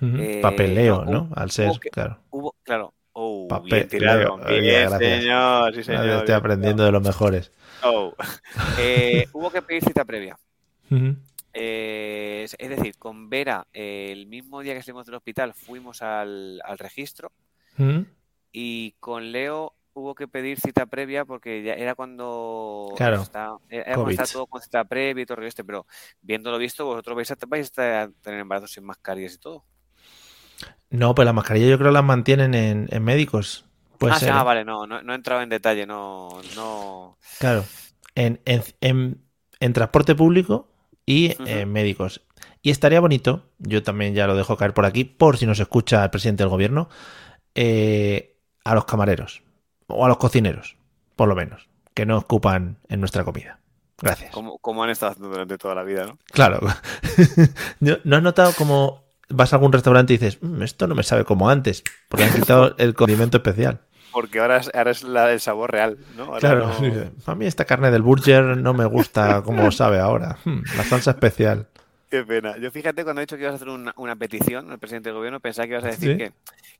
Uh 0.00 0.04
-huh. 0.04 0.20
eh, 0.20 0.40
papeleo, 0.40 1.04
no, 1.04 1.10
¿no? 1.10 1.28
Al 1.34 1.50
ser, 1.50 1.72
que, 1.80 1.90
claro. 1.90 2.20
Hubo, 2.30 2.54
claro. 2.62 2.94
Oh, 3.12 3.48
Papel, 3.48 3.70
bien 3.70 3.88
tirado. 3.88 4.38
Leo. 4.38 4.60
Bien, 4.60 4.88
Gracias. 4.88 5.20
señor, 5.22 5.74
sí, 5.74 5.82
señor. 5.82 6.06
Estoy 6.06 6.34
aprendiendo 6.36 6.84
de 6.84 6.92
los 6.92 7.02
mejores. 7.02 7.50
Oh. 7.82 8.14
Hubo 9.32 9.50
que 9.50 9.62
pedir 9.62 9.82
cita 9.82 10.04
previa. 10.04 10.38
Uh 10.90 10.94
-huh. 10.96 11.16
Eh, 11.52 12.46
es 12.58 12.68
decir, 12.68 12.96
con 12.98 13.28
Vera, 13.28 13.66
eh, 13.72 14.10
el 14.12 14.26
mismo 14.26 14.60
día 14.62 14.74
que 14.74 14.82
salimos 14.82 15.06
del 15.06 15.16
hospital, 15.16 15.54
fuimos 15.54 16.02
al, 16.02 16.60
al 16.64 16.78
registro 16.78 17.32
Uh 17.78 17.82
-huh. 17.82 18.06
y 18.52 18.92
con 19.00 19.32
Leo 19.32 19.74
hubo 19.92 20.14
que 20.14 20.28
pedir 20.28 20.60
cita 20.60 20.86
previa 20.86 21.24
porque 21.24 21.62
ya 21.62 21.74
era 21.74 21.94
cuando 21.96 22.94
Claro, 22.96 23.22
está, 23.22 23.50
era 23.68 23.94
cuando 23.94 24.04
COVID. 24.04 24.20
está 24.20 24.26
todo 24.32 24.46
con 24.46 24.62
cita 24.62 24.84
previa 24.84 25.22
y 25.22 25.26
todo 25.26 25.38
el 25.40 25.46
este, 25.48 25.64
pero 25.64 25.86
viéndolo 26.22 26.58
visto, 26.58 26.84
vosotros 26.84 27.16
vais 27.16 27.30
a, 27.30 27.36
vais 27.48 27.78
a 27.78 28.10
tener 28.22 28.40
embarazos 28.40 28.72
sin 28.72 28.84
mascarillas 28.84 29.34
y 29.34 29.38
todo. 29.38 29.64
No, 30.90 31.14
pues 31.14 31.26
la 31.26 31.32
mascarilla 31.32 31.68
yo 31.68 31.78
creo 31.78 31.90
las 31.92 32.04
mantienen 32.04 32.54
en, 32.54 32.88
en 32.90 33.02
médicos. 33.04 33.66
Ah, 34.00 34.18
ah, 34.22 34.40
¿eh? 34.40 34.44
vale, 34.44 34.64
no, 34.64 34.86
no, 34.86 35.02
no 35.02 35.12
he 35.12 35.16
entrado 35.16 35.42
en 35.42 35.48
detalle, 35.50 35.86
no, 35.86 36.28
no. 36.56 37.18
Claro. 37.38 37.64
En, 38.14 38.40
en, 38.44 38.62
en, 38.80 39.22
en 39.60 39.72
transporte 39.72 40.14
público 40.14 40.69
y 41.10 41.36
en 41.44 41.72
médicos. 41.72 42.22
Y 42.62 42.70
estaría 42.70 43.00
bonito, 43.00 43.42
yo 43.58 43.82
también 43.82 44.14
ya 44.14 44.28
lo 44.28 44.36
dejo 44.36 44.56
caer 44.56 44.74
por 44.74 44.86
aquí, 44.86 45.02
por 45.04 45.38
si 45.38 45.44
nos 45.46 45.58
escucha 45.58 46.04
el 46.04 46.10
presidente 46.10 46.44
del 46.44 46.50
gobierno, 46.50 46.88
eh, 47.56 48.36
a 48.64 48.76
los 48.76 48.84
camareros 48.84 49.42
o 49.88 50.04
a 50.04 50.08
los 50.08 50.18
cocineros, 50.18 50.76
por 51.16 51.28
lo 51.28 51.34
menos, 51.34 51.68
que 51.94 52.06
no 52.06 52.16
ocupan 52.16 52.78
en 52.88 53.00
nuestra 53.00 53.24
comida. 53.24 53.58
Gracias. 53.98 54.30
Como, 54.30 54.58
como 54.58 54.84
han 54.84 54.90
estado 54.90 55.12
haciendo 55.12 55.30
durante 55.30 55.58
toda 55.58 55.74
la 55.74 55.82
vida, 55.82 56.06
¿no? 56.06 56.18
Claro. 56.26 56.60
¿No 57.80 58.16
has 58.16 58.22
notado 58.22 58.52
como 58.52 59.02
vas 59.28 59.52
a 59.52 59.56
algún 59.56 59.72
restaurante 59.72 60.14
y 60.14 60.18
dices, 60.18 60.38
"Mm, 60.40 60.62
esto 60.62 60.86
no 60.86 60.94
me 60.94 61.02
sabe 61.02 61.24
como 61.24 61.50
antes? 61.50 61.82
Porque 62.08 62.24
han 62.24 62.32
quitado 62.32 62.74
el 62.78 62.94
condimento 62.94 63.38
especial. 63.38 63.80
Porque 64.12 64.40
ahora 64.40 64.56
es, 64.58 64.70
ahora 64.74 64.90
es 64.90 65.02
la, 65.02 65.32
el 65.32 65.40
sabor 65.40 65.70
real, 65.72 65.98
¿no? 66.16 66.24
Ahora 66.24 66.40
Claro. 66.40 66.66
no- 66.80 67.10
A 67.26 67.34
mí 67.34 67.46
esta 67.46 67.64
carne 67.64 67.90
del 67.90 68.02
burger 68.02 68.56
no 68.56 68.74
me 68.74 68.84
gusta 68.84 69.42
como 69.42 69.70
sabe 69.70 69.98
ahora. 70.00 70.38
Hmm, 70.44 70.60
La 70.76 70.84
salsa 70.84 71.12
especial. 71.12 71.68
Qué 72.10 72.24
pena. 72.24 72.56
Yo 72.58 72.72
fíjate, 72.72 73.04
cuando 73.04 73.20
he 73.20 73.24
dicho 73.24 73.36
que 73.36 73.42
ibas 73.42 73.52
a 73.52 73.56
hacer 73.56 73.68
una, 73.68 73.92
una 73.96 74.16
petición 74.16 74.68
al 74.72 74.80
presidente 74.80 75.10
del 75.10 75.16
gobierno, 75.16 75.38
pensaba 75.38 75.66
que 75.66 75.74
ibas 75.74 75.84
a 75.84 75.88
decir 75.90 76.12
¿Sí? 76.12 76.18
que, 76.18 76.32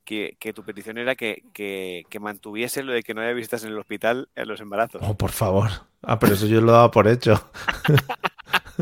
que, 0.04 0.37
que 0.40 0.52
tu 0.52 0.64
petición 0.64 0.98
era 0.98 1.14
que, 1.14 1.44
que, 1.52 2.02
que 2.11 2.18
mantuviese 2.18 2.83
lo 2.83 2.90
de 2.92 3.04
que 3.04 3.14
no 3.14 3.20
haya 3.20 3.33
visitas 3.33 3.62
en 3.62 3.70
el 3.70 3.78
hospital 3.78 4.28
en 4.35 4.48
los 4.48 4.61
embarazos. 4.61 5.00
Oh, 5.04 5.14
por 5.16 5.31
favor. 5.31 5.70
Ah, 6.02 6.18
pero 6.18 6.35
eso 6.35 6.46
yo 6.46 6.61
lo 6.61 6.72
daba 6.72 6.90
por 6.90 7.07
hecho. 7.07 7.48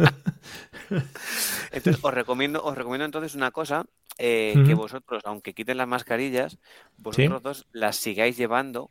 Entonces, 1.70 2.02
os 2.02 2.14
recomiendo, 2.14 2.62
os 2.64 2.76
recomiendo 2.76 3.04
entonces 3.04 3.34
una 3.34 3.50
cosa, 3.50 3.84
eh, 4.18 4.60
que 4.64 4.74
vosotros, 4.74 5.22
aunque 5.26 5.54
quiten 5.54 5.76
las 5.78 5.88
mascarillas, 5.88 6.58
vosotros 6.96 7.42
dos 7.42 7.66
las 7.72 7.96
sigáis 7.96 8.36
llevando 8.36 8.90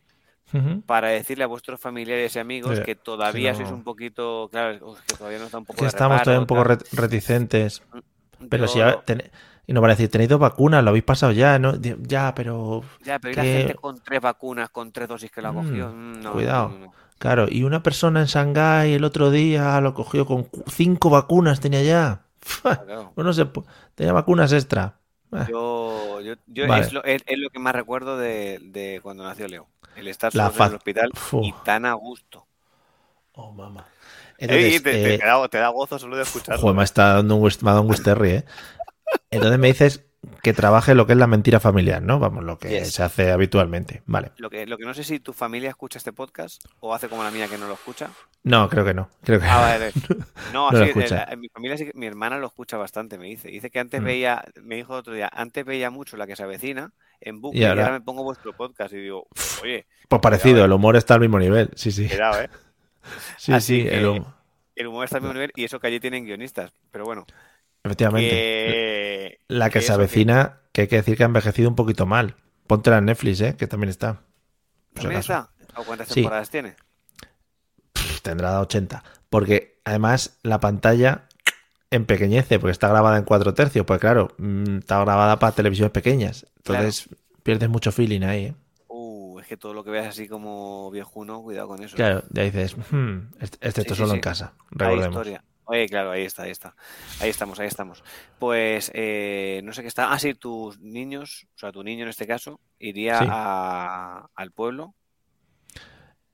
para 0.85 1.09
decirle 1.09 1.43
a 1.43 1.47
vuestros 1.47 1.79
familiares 1.81 2.35
y 2.35 2.39
amigos 2.39 2.77
Sí, 2.77 2.83
que 2.85 2.95
todavía 2.95 3.53
si 3.53 3.63
no- 3.63 3.67
sois 3.67 3.71
un 3.79 3.83
poquito, 3.83 4.47
claro, 4.51 4.95
que 5.05 5.13
todavía 5.15 5.39
nos 5.39 5.51
da 5.51 5.59
un 5.59 5.65
poco 5.65 5.79
Que 5.79 5.85
de 5.85 5.89
estamos 5.89 6.15
reparo, 6.15 6.25
todavía 6.25 6.39
un 6.41 6.47
poco 6.47 6.63
reticentes. 6.93 7.81
Pero 8.49 8.67
Yo- 8.67 8.73
si 8.73 8.81
a- 8.81 9.03
ten- 9.05 9.31
Y 9.69 9.73
nos 9.73 9.81
van 9.81 9.91
a 9.91 9.95
decir, 9.95 10.09
tenéis 10.09 10.29
dos 10.29 10.39
vacunas, 10.39 10.81
lo 10.81 10.91
habéis 10.91 11.03
pasado 11.03 11.33
ya, 11.33 11.59
¿no? 11.59 11.75
Ya, 11.75 12.33
pero... 12.33 12.83
Ya, 13.03 13.19
pero 13.19 13.33
¿y 13.33 13.35
la 13.35 13.43
gente 13.43 13.75
con 13.75 14.01
tres 14.01 14.21
vacunas, 14.21 14.69
con 14.69 14.91
tres 14.93 15.09
dosis 15.09 15.29
que 15.29 15.41
lo 15.41 15.49
ha 15.49 15.51
Mm, 15.51 15.55
cogido? 15.55 15.89
Mm, 15.91 16.21
no, 16.21 16.33
cuidado. 16.33 16.69
no, 16.69 16.77
no, 16.77 16.85
no. 16.85 16.95
Claro, 17.19 17.47
y 17.49 17.63
una 17.63 17.81
persona 17.83 18.21
en 18.21 18.27
Shanghái 18.27 18.93
el 18.93 19.03
otro 19.03 19.31
día 19.31 19.81
lo 19.81 19.93
cogió 19.93 20.25
con 20.25 20.47
cinco 20.67 21.09
vacunas, 21.09 21.59
tenía 21.59 21.81
ya. 21.83 22.21
Claro. 22.85 23.11
Bueno, 23.15 23.33
se 23.33 23.45
pu- 23.45 23.65
tenía 23.95 24.13
vacunas 24.13 24.53
extra. 24.53 24.99
Ah, 25.31 25.47
Yo, 25.47 26.21
yo, 26.21 26.35
yo 26.47 26.65
Vale. 26.67 26.67
es, 26.67 26.91
lo, 26.91 27.03
es, 27.03 27.23
es 27.25 27.37
lo 27.39 27.49
que 27.49 27.59
más 27.59 27.75
recuerdo 27.75 28.17
de, 28.17 28.59
de 28.61 28.99
cuando 29.01 29.23
nació 29.23 29.47
Leo. 29.47 29.69
El 29.95 30.07
estar 30.07 30.33
La 30.33 30.49
solo 30.49 30.59
en 30.59 30.67
el 30.67 30.75
hospital 30.75 31.15
Fu. 31.15 31.39
y 31.39 31.53
tan 31.53 31.85
a 31.85 31.93
gusto. 31.93 32.47
Oh, 33.33 33.51
mamá. 33.51 33.85
Ey, 34.47 34.79
Entonces, 34.79 34.81
te, 34.81 34.97
te- 34.99 35.13
eh, 35.13 35.17
te 35.17 35.25
da, 35.25 35.47
te 35.49 35.57
da 35.57 35.69
gozo 35.69 35.99
solo 35.99 36.17
de 36.17 36.23
escucharlo. 36.23 36.65
Joder, 36.65 36.75
me 36.75 36.83
está 36.83 37.13
dando 37.15 37.35
un, 37.35 37.41
me 37.43 37.69
ha 37.69 37.73
dado 37.73 37.81
un 37.83 37.89
Wisterri, 37.89 38.29
¿eh? 38.31 38.45
Entonces 39.31 39.59
me 39.59 39.69
dices 39.69 40.06
que 40.47 40.53
trabaje 40.53 40.95
lo 40.95 41.05
que 41.05 41.11
es 41.13 41.17
la 41.19 41.27
mentira 41.27 41.59
familiar, 41.59 42.01
¿no? 42.01 42.19
Vamos, 42.19 42.43
lo 42.43 42.57
que 42.57 42.69
Yes. 42.69 42.93
se 42.93 43.03
hace 43.03 43.31
habitualmente. 43.31 44.01
Vale. 44.05 44.31
Lo 44.37 44.49
que, 44.49 44.65
lo 44.65 44.77
que 44.77 44.85
no 44.85 44.93
sé 44.93 45.03
si 45.03 45.19
tu 45.19 45.33
familia 45.33 45.69
escucha 45.69 45.97
este 45.97 46.13
podcast 46.13 46.63
o 46.79 46.93
hace 46.95 47.09
como 47.09 47.23
la 47.23 47.31
mía 47.31 47.47
que 47.47 47.57
no 47.57 47.67
lo 47.67 47.73
escucha. 47.73 48.09
No, 48.43 48.69
creo 48.69 48.85
que 48.85 48.93
no. 48.93 49.09
Creo 49.23 49.39
que 49.41 49.45
Ah, 49.45 49.59
vale. 49.61 49.91
No, 50.53 50.71
No 50.71 50.83
eh, 50.83 50.93
en 51.29 51.39
mi 51.41 51.49
familia 51.49 51.77
sí 51.77 51.85
que- 51.85 51.91
mi 51.93 52.05
hermana 52.05 52.37
lo 52.37 52.47
escucha 52.47 52.77
bastante, 52.77 53.17
me 53.17 53.25
dice. 53.27 53.49
Dice 53.49 53.69
que 53.69 53.79
antes 53.79 54.01
Mm. 54.01 54.05
veía, 54.05 54.45
me 54.61 54.75
dijo 54.75 54.93
otro 54.93 55.13
día, 55.13 55.29
antes 55.33 55.65
veía 55.65 55.89
mucho 55.89 56.15
la 56.17 56.25
que 56.27 56.35
se 56.37 56.43
avecina 56.43 56.91
en 57.19 57.41
bucle 57.41 57.59
Y 57.59 57.63
y 57.63 57.65
ahora- 57.65 57.91
me 57.91 57.99
pongo 58.01 58.23
vuestro 58.23 58.53
podcast 58.55 58.93
y 58.93 58.97
digo, 58.97 59.27
oye, 59.61 59.85
Pues 60.07 60.21
parecido, 60.21 60.53
Cuidado, 60.53 60.65
el 60.67 60.71
humor 60.73 60.95
está 60.95 61.15
al 61.15 61.19
mismo 61.19 61.39
nivel. 61.39 61.69
Sí, 61.75 61.91
sí. 61.91 62.07
cuidado, 62.07 62.41
¿eh? 62.41 62.49
Sí, 63.37 63.51
Así 63.53 63.81
sí, 63.81 63.83
que- 63.89 63.97
el 63.97 64.05
hum- 64.07 64.25
El 64.75 64.87
humor 64.87 65.05
está 65.05 65.17
al 65.17 65.23
mismo 65.23 65.33
nivel 65.33 65.51
y 65.55 65.63
eso 65.65 65.79
que 65.79 65.87
allí 65.87 65.99
tienen 65.99 66.23
guionistas. 66.25 66.71
Pero 66.91 67.03
bueno, 67.03 67.25
Efectivamente. 67.87 68.29
que... 68.29 69.39
La 69.47 69.69
que 69.69 69.81
se 69.81 69.91
avecina, 69.93 70.59
que 70.71 70.81
hay 70.81 70.87
que 70.87 70.97
decir 70.97 71.17
que 71.17 71.23
ha 71.23 71.27
envejecido 71.27 71.69
un 71.69 71.75
poquito 71.75 72.05
mal. 72.05 72.35
Póntela 72.67 72.97
en 72.97 73.05
Netflix, 73.05 73.41
¿eh? 73.41 73.55
Que 73.57 73.67
también 73.67 73.89
está. 73.89 74.21
¿También 74.93 75.19
está? 75.19 75.49
¿O 75.75 75.83
cuántas 75.83 76.07
Sí. 76.09 76.15
temporadas 76.15 76.49
tiene? 76.49 76.75
Pff, 77.93 78.21
Tendrá 78.21 78.59
80. 78.61 79.03
Porque 79.29 79.79
además 79.85 80.37
la 80.43 80.59
pantalla 80.59 81.27
empequeñece, 81.91 82.59
porque 82.59 82.71
está 82.71 82.89
grabada 82.89 83.17
en 83.17 83.23
4 83.23 83.53
tercios. 83.53 83.85
Pues 83.85 83.99
claro, 83.99 84.33
mm, 84.37 84.79
está 84.79 84.99
grabada 85.03 85.39
para 85.39 85.53
televisiones 85.55 85.91
pequeñas. 85.91 86.45
Entonces 86.57 87.07
pierdes 87.43 87.69
mucho 87.69 87.91
feeling 87.91 88.23
ahí, 88.23 88.45
¿eh? 88.47 88.55
Uh, 88.89 89.39
es 89.39 89.47
que 89.47 89.55
todo 89.55 89.73
lo 89.73 89.83
que 89.85 89.91
veas 89.91 90.07
así 90.07 90.27
como 90.27 90.91
viejuno, 90.91 91.41
cuidado 91.41 91.69
con 91.69 91.81
eso. 91.83 91.95
Claro, 91.95 92.23
ya 92.31 92.43
dices, 92.43 92.75
hmm, 92.91 93.17
este, 93.39 93.57
este 93.61 93.81
Sí, 93.81 93.81
esto 93.81 93.93
sí, 93.95 93.97
solo 93.99 94.09
sí. 94.09 94.15
en 94.15 94.21
casa. 94.21 94.53
Hay 94.57 94.77
Recordemos. 94.77 95.07
historia. 95.15 95.43
Oye, 95.69 95.85
claro, 95.87 96.11
ahí 96.11 96.23
está, 96.23 96.43
ahí 96.43 96.51
está. 96.51 96.75
Ahí 97.19 97.29
estamos, 97.29 97.59
ahí 97.59 97.67
estamos. 97.67 98.03
Pues 98.39 98.89
eh, 98.93 99.59
no 99.65 99.73
sé 99.73 99.81
qué 99.81 99.89
está. 99.89 100.11
Ah, 100.11 100.17
sí, 100.19 100.33
tus 100.33 100.79
niños, 100.79 101.45
o 101.55 101.59
sea, 101.59 101.71
tu 101.73 101.83
niño 101.83 102.03
en 102.03 102.09
este 102.09 102.25
caso, 102.25 102.59
iría 102.79 103.19
Sí. 103.19 103.25
a- 103.29 104.27
al 104.33 104.51
pueblo. 104.51 104.95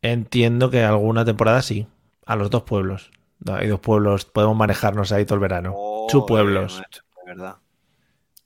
Entiendo 0.01 0.69
que 0.69 0.83
alguna 0.83 1.25
temporada 1.25 1.61
sí. 1.61 1.87
A 2.25 2.35
los 2.35 2.49
dos 2.49 2.63
pueblos. 2.63 3.11
Hay 3.51 3.67
dos 3.67 3.79
pueblos, 3.79 4.25
podemos 4.25 4.55
manejarnos 4.55 5.11
ahí 5.11 5.25
todo 5.25 5.35
el 5.35 5.41
verano. 5.41 5.71
Chu 6.09 6.21
Joder, 6.21 6.25
pueblos. 6.27 6.81
de 7.25 7.25
verdad. 7.25 7.55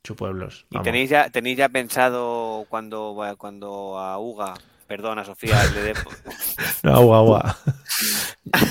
Chu 0.04 0.15
pueblos. 0.15 0.65
¿Y 0.71 0.80
tenéis 0.80 1.10
ya, 1.10 1.30
tenéis 1.30 1.58
ya 1.58 1.69
pensado 1.69 2.65
cuando, 2.69 3.15
cuando 3.38 4.00
a 4.00 4.17
Uga, 4.19 4.54
perdón, 4.88 5.19
a 5.19 5.26
Sofía, 5.26 5.63
le 5.73 5.82
dé... 5.82 5.93
No, 6.84 7.02
uga, 7.02 7.21
uga. 7.23 7.58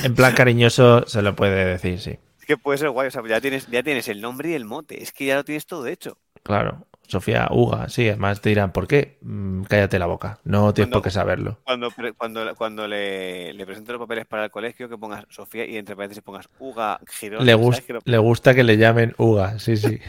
En 0.05 0.15
plan 0.15 0.35
cariñoso 0.35 1.07
se 1.07 1.23
lo 1.23 1.35
puede 1.37 1.65
decir, 1.65 2.01
sí. 2.01 2.19
Es 2.41 2.47
que 2.47 2.57
puede 2.57 2.79
ser 2.79 2.91
guay, 2.91 3.09
o 3.09 3.11
sea, 3.11 3.23
ya 3.27 3.41
tienes, 3.41 3.67
ya 3.69 3.83
tienes 3.83 4.09
el 4.09 4.21
nombre 4.21 4.51
y 4.51 4.55
el 4.55 4.65
mote, 4.65 5.03
es 5.03 5.13
que 5.13 5.27
ya 5.27 5.37
lo 5.37 5.45
tienes 5.45 5.67
todo 5.67 5.87
hecho. 5.87 6.19
Claro. 6.43 6.87
Sofía 7.09 7.47
Uga, 7.53 7.89
sí, 7.89 8.09
además 8.09 8.41
te 8.41 8.49
dirán, 8.49 8.73
¿por 8.73 8.89
qué? 8.89 9.19
Mm, 9.23 9.63
cállate 9.63 9.97
la 10.01 10.07
boca, 10.07 10.41
no 10.43 10.75
tienes 10.75 10.89
Cuando- 10.89 10.93
por 10.99 11.03
qué 11.05 11.11
saberlo. 11.13 11.59
Cuando, 11.65 11.89
cuando, 12.19 12.55
cuando 12.57 12.89
le, 12.89 13.53
le 13.53 13.65
presento 13.65 13.93
los 13.93 14.01
papeles 14.01 14.27
para 14.27 14.45
el 14.47 14.51
colegio, 14.51 14.89
que 14.89 14.99
pongas 14.99 15.25
Sofía 15.31 15.65
y 15.67 15.77
entre 15.77 15.95
paréntesis 15.95 16.25
pongas 16.25 16.49
Uga 16.59 16.99
Girón. 17.09 17.45
Le, 17.47 17.53
¿sabes 17.53 17.65
gus- 17.67 17.81
que 17.83 17.93
lo- 17.93 18.01
le 18.05 18.19
gusta 18.19 18.55
que 18.57 18.65
le 18.65 18.77
llamen 18.77 19.15
Uga, 19.19 19.57
sí, 19.61 19.77
sí. 19.77 20.01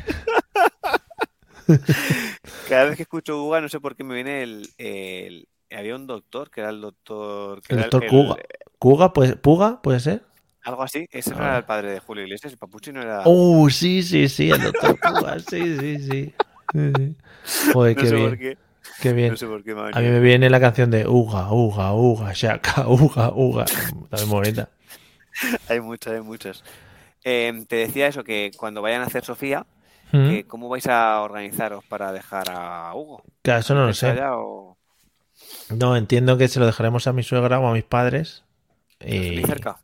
Cada 2.69 2.86
vez 2.86 2.95
que 2.95 3.03
escucho 3.03 3.43
Uga, 3.43 3.62
no 3.62 3.69
sé 3.69 3.80
por 3.80 3.95
qué 3.95 4.03
me 4.03 4.15
viene 4.15 4.41
el, 4.43 4.67
el- 4.77 5.47
Había 5.71 5.95
un 5.95 6.08
doctor 6.08 6.49
que 6.49 6.62
era 6.62 6.69
el 6.69 6.82
doctor. 6.82 7.62
que 7.62 7.73
El 7.75 7.82
doctor 7.82 8.06
Kuga. 8.08 8.36
¿Kuga? 8.80 9.13
Puede, 9.13 9.36
¿Puga? 9.36 9.82
¿Puede 9.82 9.99
ser? 9.99 10.23
Algo 10.63 10.84
así. 10.84 11.08
Ese 11.12 11.32
no 11.32 11.38
Ah. 11.41 11.47
era 11.47 11.58
el 11.58 11.65
padre 11.65 11.91
de 11.91 11.99
Julio 11.99 12.23
Iglesias, 12.23 12.53
el 12.53 12.60
Papuchi 12.60 12.91
no 12.91 13.01
era. 13.01 13.21
Oh, 13.25 13.69
sí, 13.69 14.03
sí, 14.03 14.27
sí, 14.30 14.49
el 14.49 14.62
doctor 14.62 14.99
Kuga, 14.99 15.39
sí, 15.39 15.77
sí, 15.80 15.99
sí. 15.99 16.34
Sí, 16.73 16.91
sí. 16.97 17.15
Joder, 17.71 17.95
no 17.95 18.01
qué 18.03 18.10
sé 18.10 18.15
bien, 18.15 18.30
por 18.30 18.38
qué. 18.38 18.58
qué 19.01 19.13
bien. 19.13 19.30
No 19.32 19.38
sé 19.38 19.47
por 19.47 19.63
qué 19.63 19.73
me 19.73 19.82
A 19.84 20.01
mí 20.01 20.08
me 20.10 20.19
viene 20.19 20.49
la 20.49 20.60
canción 20.60 20.91
de 20.91 21.08
Uga, 21.08 21.51
Uga, 21.53 21.93
Uga, 21.93 22.34
Shaka, 22.34 22.86
Uga, 22.89 23.32
Uga. 23.34 23.65
También 24.10 24.30
bonita. 24.30 24.69
Hay 25.69 25.80
muchas, 25.80 26.13
hay 26.13 26.21
muchas. 26.21 26.63
Eh, 27.23 27.63
te 27.67 27.77
decía 27.77 28.08
eso, 28.08 28.23
que 28.23 28.51
cuando 28.58 28.82
vayan 28.82 29.01
a 29.01 29.06
hacer 29.06 29.23
Sofía, 29.23 29.65
Mm. 30.12 30.30
que 30.30 30.43
¿cómo 30.47 30.69
vais 30.69 30.88
a 30.88 31.21
organizaros 31.21 31.84
para 31.86 32.13
dejar 32.13 32.45
a 32.49 32.93
Hugo? 32.95 33.23
Claro, 33.41 33.60
eso 33.60 33.73
no 33.75 33.84
lo 33.86 33.89
¿Está 33.89 34.15
sé. 34.15 34.21
o 34.23 34.77
No, 35.69 35.95
entiendo 35.97 36.38
que 36.38 36.47
se 36.47 36.60
lo 36.60 36.65
dejaremos 36.65 37.08
a 37.08 37.13
mi 37.13 37.23
suegra 37.23 37.60
o 37.60 37.67
a 37.67 37.73
mis 37.73 37.84
padres. 37.84 38.43
Y, 39.06 39.41
cerca? 39.45 39.80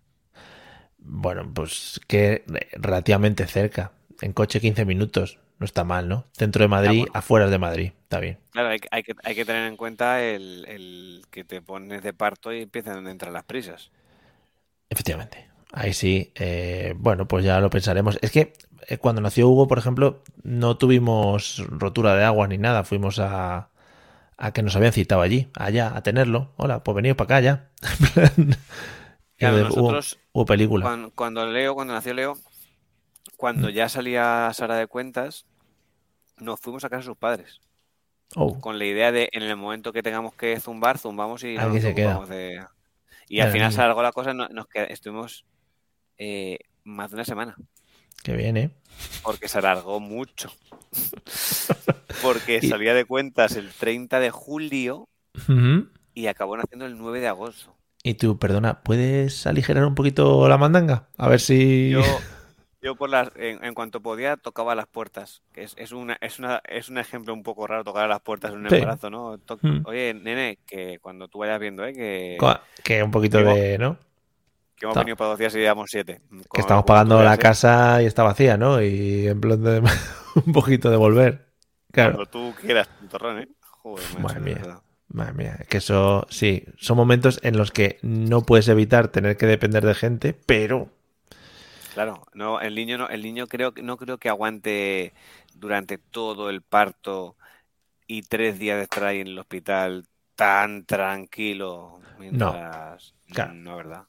Bueno, 0.98 1.50
pues 1.54 2.00
que 2.08 2.44
relativamente 2.74 3.46
cerca. 3.48 3.92
En 4.22 4.34
coche 4.34 4.62
15 4.62 4.86
minutos. 4.86 5.39
No 5.60 5.66
está 5.66 5.84
mal, 5.84 6.08
¿no? 6.10 6.26
Centro 6.34 6.63
de 6.63 6.68
Madrid, 6.68 7.00
bueno. 7.00 7.13
afuera 7.13 7.48
de 7.48 7.58
Madrid. 7.60 7.92
Está 8.04 8.20
bien. 8.20 8.38
Claro, 8.52 8.70
hay, 8.70 8.80
que- 8.80 8.88
hay 8.92 9.04
que, 9.04 9.16
hay 9.24 9.36
que 9.36 9.46
tener 9.46 9.68
en 9.68 9.76
cuenta 9.78 10.22
el, 10.24 10.66
el 10.68 11.26
que 11.32 11.44
te 11.44 11.62
pones 11.62 12.04
de 12.04 12.13
parto 12.13 12.54
y 12.54 12.62
empiezan 12.62 13.06
a 13.08 13.12
entrar 13.12 13.32
las 13.34 13.44
prisas. 13.46 13.92
Efectivamente. 14.89 15.50
Ahí 15.72 15.94
sí. 15.94 16.32
eh, 16.36 16.94
bueno, 16.98 17.28
pues 17.28 17.44
ya 17.46 17.60
lo 17.60 17.70
pensaremos. 17.70 18.20
Es 18.22 18.32
que 18.32 18.54
eh, 18.88 18.98
cuando 18.98 19.22
nació 19.22 19.50
Hugo, 19.50 19.68
por 19.68 19.80
ejemplo, 19.80 20.24
no 20.44 20.78
tuvimos 20.78 21.63
rotura 21.68 22.16
de 22.16 22.24
agua 22.24 22.48
ni 22.48 22.58
nada. 22.58 22.84
Fuimos 22.84 23.20
a, 23.20 23.70
a 24.38 24.52
que 24.52 24.62
nos 24.63 24.76
habían 24.76 24.93
citado 24.93 25.22
allí, 25.22 25.50
allá, 25.56 25.96
a 25.96 26.04
tenerlo. 26.04 26.54
Hola, 26.58 26.84
pues 26.84 26.96
venido 26.96 27.15
para 27.15 27.38
acá 27.38 27.41
ya. 27.41 27.72
Y 29.36 29.39
Claro, 29.39 29.58
de- 29.58 29.63
nosotros 29.63 30.19
hubo 30.32 30.46
película. 30.46 30.86
Cuando, 30.86 31.12
cuando 31.12 31.46
Leo, 31.48 31.74
cuando 31.76 31.93
nació 31.93 32.13
Leo, 32.13 32.38
cuando 33.36 33.67
Mm. 33.67 33.72
ya 33.72 33.89
salía 33.89 34.50
Sara 34.54 34.76
de 34.78 34.88
cuentas, 34.88 35.48
nos 36.38 36.60
fuimos 36.60 36.84
a 36.86 36.89
casa 36.89 37.00
de 37.00 37.06
sus 37.06 37.17
padres. 37.17 37.60
Oh, 38.36 38.60
Con 38.60 38.78
la 38.80 38.86
idea 38.86 39.12
de 39.12 39.30
en 39.34 39.43
el 39.43 39.58
momento 39.58 39.91
que 39.91 40.04
tengamos 40.04 40.34
que 40.36 40.60
zumbar, 40.60 40.98
zumbamos 40.98 41.43
y 41.43 41.56
nos 41.56 41.82
se 41.82 41.93
queda. 41.96 42.19
de. 42.26 42.63
Y 43.28 43.39
al 43.41 43.52
final 43.52 43.72
se 43.74 43.82
alargó 43.82 44.02
la 44.04 44.12
cosa, 44.12 44.34
no- 44.34 44.48
nos 44.50 44.67
estuvimos 44.89 45.46
eh, 46.17 46.60
más 46.84 47.10
de 47.10 47.15
una 47.15 47.26
semana. 47.26 47.56
Qué 48.24 48.34
bien, 48.36 48.58
¿eh? 48.58 48.72
Porque 49.24 49.48
se 49.48 49.58
alargó 49.60 50.00
mucho. 50.00 50.52
Porque 52.22 52.62
salía 52.62 52.94
de 52.94 53.06
cuentas 53.06 53.56
el 53.56 53.70
30 53.72 54.20
de 54.20 54.32
julio 54.32 55.08
y 56.14 56.28
acabó 56.28 56.56
naciendo 56.58 56.86
el 56.86 56.98
9 56.98 57.20
de 57.20 57.28
agosto. 57.28 57.76
Y 58.04 58.16
tú, 58.16 58.38
perdona, 58.38 58.82
¿puedes 58.84 59.48
aligerar 59.48 59.86
un 59.86 59.96
poquito 59.96 60.48
la 60.48 60.58
mandanga? 60.58 61.08
A 61.18 61.28
ver 61.30 61.40
si... 61.40 61.90
Yo, 61.90 62.02
yo 62.82 62.96
por 62.96 63.10
las, 63.10 63.30
en, 63.36 63.64
en 63.64 63.74
cuanto 63.74 64.02
podía, 64.02 64.36
tocaba 64.38 64.76
las 64.76 64.88
puertas. 64.88 65.42
Es, 65.56 65.74
es, 65.78 65.92
una, 65.94 66.18
es, 66.22 66.38
una, 66.40 66.62
es 66.68 66.90
un 66.90 66.98
ejemplo 66.98 67.34
un 67.34 67.44
poco 67.44 67.66
raro 67.66 67.84
tocar 67.84 68.06
a 68.06 68.08
las 68.10 68.22
puertas 68.22 68.52
en 68.52 68.58
un 68.60 68.70
Sí. 68.70 68.76
embarazo, 68.76 69.10
¿no? 69.10 69.38
To- 69.40 69.58
Mm. 69.62 69.84
Oye, 69.86 70.14
nene, 70.14 70.60
que 70.68 71.00
cuando 71.02 71.28
tú 71.30 71.40
vayas 71.40 71.60
viendo, 71.60 71.86
¿eh? 71.86 71.94
Que, 71.94 72.38
Que 72.84 73.02
un 73.04 73.12
poquito 73.12 73.38
de, 73.40 73.78
¿no? 73.78 73.98
Que 74.76 74.86
hemos 74.86 74.96
venido 74.96 75.16
para 75.16 75.30
dos 75.32 75.40
días 75.40 75.56
y 75.56 75.60
llevamos 75.60 75.90
siete. 75.90 76.22
Que 76.52 76.62
estamos 76.62 76.86
pagando 76.86 77.22
la 77.22 77.36
¿eh? 77.36 77.38
casa 77.38 78.02
y 78.02 78.06
está 78.06 78.24
vacía, 78.24 78.58
¿no? 78.58 78.82
Y 78.82 79.28
en 79.28 79.40
plan 79.40 79.64
de 79.64 79.82
un 80.46 80.54
poquito 80.54 80.90
de 80.90 80.98
volver. 80.98 81.48
Claro. 81.92 82.16
Cuando 82.16 82.30
tú 82.30 82.54
quieras, 82.60 82.90
torrón, 83.10 83.40
¿eh? 83.40 83.48
Joder, 83.62 84.06
macho, 84.10 84.20
Madre 84.20 84.40
mía. 84.40 84.82
Madre 85.10 85.34
mía, 85.34 85.58
es 85.60 85.68
que 85.68 85.78
eso, 85.78 86.26
sí, 86.30 86.66
son 86.78 86.98
momentos 86.98 87.40
en 87.44 87.58
los 87.58 87.72
que 87.72 88.00
no 88.02 88.42
puedes 88.42 88.68
evitar 88.68 89.10
tener 89.10 89.38
que 89.38 89.46
depender 89.46 89.86
de 89.86 89.94
gente, 89.94 90.34
pero 90.34 90.90
Claro, 91.94 92.26
no, 92.34 92.60
el 92.60 92.74
niño 92.74 92.98
no, 92.98 93.08
el 93.08 93.22
niño 93.22 93.46
creo 93.48 93.74
que 93.74 93.84
no 93.84 93.98
creo 93.98 94.18
que 94.18 94.28
aguante 94.28 95.14
durante 95.54 96.00
todo 96.00 96.50
el 96.50 96.64
parto 96.64 97.38
y 98.08 98.24
tres 98.24 98.58
días 98.58 98.78
de 98.78 98.84
estar 98.84 99.04
ahí 99.04 99.20
en 99.20 99.28
el 99.28 99.40
hospital 99.40 100.08
tan 100.36 100.86
tranquilo 100.86 102.00
mientras 102.18 103.14
claro. 103.32 103.54
no, 103.54 103.78
¿verdad? 103.78 104.06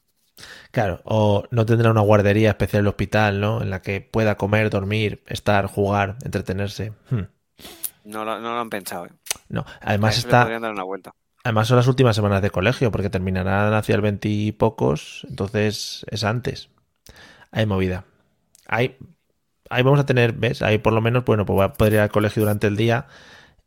Claro, 0.71 1.01
o 1.05 1.45
no 1.51 1.65
tendrá 1.65 1.91
una 1.91 2.01
guardería 2.01 2.49
especial 2.51 2.81
en 2.81 2.85
el 2.85 2.89
hospital, 2.89 3.39
¿no? 3.41 3.61
En 3.61 3.69
la 3.69 3.81
que 3.81 4.01
pueda 4.01 4.37
comer, 4.37 4.69
dormir, 4.69 5.23
estar, 5.27 5.67
jugar, 5.67 6.17
entretenerse. 6.23 6.93
Hmm, 7.09 7.23
No 8.05 8.23
lo, 8.23 8.39
no 8.39 8.53
lo 8.53 8.59
han 8.61 8.69
pensado, 8.69 9.05
¿eh? 9.07 9.11
No, 9.49 9.65
además 9.81 10.17
está, 10.17 10.59
dar 10.59 10.71
una 10.73 10.83
vuelta. 10.83 11.11
además 11.43 11.67
son 11.67 11.77
las 11.77 11.87
últimas 11.87 12.15
semanas 12.15 12.41
de 12.41 12.49
colegio, 12.51 12.91
porque 12.91 13.09
terminarán 13.09 13.73
hacia 13.73 13.95
el 13.95 14.01
20 14.01 14.27
y 14.29 14.51
pocos, 14.51 15.25
entonces 15.29 16.05
es 16.09 16.23
antes. 16.23 16.69
Hay 17.51 17.65
movida. 17.67 18.05
Ahí, 18.67 18.97
ahí 19.69 19.83
vamos 19.83 19.99
a 19.99 20.05
tener, 20.07 20.33
¿ves? 20.33 20.61
Ahí 20.63 20.79
por 20.79 20.93
lo 20.93 21.01
menos, 21.01 21.25
bueno, 21.25 21.45
pues 21.45 21.59
va 21.59 21.65
a 21.65 21.73
poder 21.73 21.93
ir 21.95 21.99
al 22.01 22.11
colegio 22.11 22.43
durante 22.43 22.67
el 22.67 22.77
día 22.77 23.07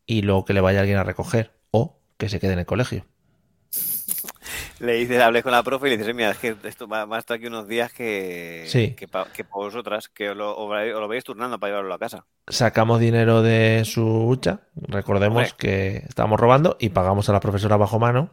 y 0.06 0.22
luego 0.22 0.44
que 0.46 0.54
le 0.54 0.62
vaya 0.62 0.80
alguien 0.80 0.98
a 0.98 1.04
recoger 1.04 1.52
o 1.72 1.98
que 2.18 2.28
se 2.30 2.40
quede 2.40 2.54
en 2.54 2.60
el 2.60 2.66
colegio. 2.66 3.06
Le 4.80 4.94
dices, 4.94 5.20
hablé 5.20 5.42
con 5.42 5.50
la 5.52 5.62
profe 5.62 5.88
y 5.88 5.90
le 5.90 5.96
dices, 5.98 6.14
mira, 6.14 6.30
es 6.30 6.38
que 6.38 6.54
esto 6.64 6.86
va, 6.86 7.04
va 7.04 7.16
a 7.16 7.18
estar 7.18 7.36
aquí 7.36 7.46
unos 7.46 7.66
días 7.66 7.92
que, 7.92 8.64
Sí. 8.68 8.94
que, 8.94 9.08
pa- 9.08 9.26
que 9.32 9.42
para 9.44 9.64
vosotras, 9.64 10.08
que 10.08 10.30
os 10.30 10.36
lo, 10.36 10.56
os 10.56 10.70
vais- 10.70 10.94
os 10.94 11.00
lo 11.00 11.08
vais 11.08 11.24
turnando 11.24 11.58
para 11.58 11.72
llevarlo 11.72 11.94
a 11.94 11.98
casa. 11.98 12.24
Sacamos 12.46 13.00
dinero 13.00 13.42
de 13.42 13.82
su 13.84 14.04
hucha, 14.28 14.60
recordemos 14.76 15.38
Hombre. 15.50 15.54
que 15.58 15.96
estábamos 16.08 16.38
robando 16.38 16.76
y 16.78 16.90
pagamos 16.90 17.28
a 17.28 17.32
la 17.32 17.40
profesora 17.40 17.76
bajo 17.76 17.98
mano. 17.98 18.30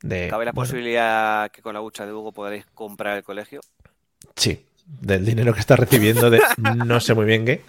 De, 0.00 0.28
¿Cabe 0.28 0.44
la 0.44 0.52
bueno, 0.52 0.66
posibilidad 0.68 1.50
que 1.50 1.60
con 1.62 1.74
la 1.74 1.80
hucha 1.80 2.06
de 2.06 2.12
Hugo 2.12 2.30
podréis 2.30 2.64
comprar 2.74 3.16
el 3.16 3.24
colegio? 3.24 3.60
Sí, 4.36 4.64
del 4.86 5.24
dinero 5.26 5.52
que 5.52 5.58
está 5.60 5.74
recibiendo 5.74 6.30
de 6.30 6.40
no 6.86 7.00
sé 7.00 7.14
muy 7.14 7.24
bien 7.26 7.44
qué. 7.44 7.64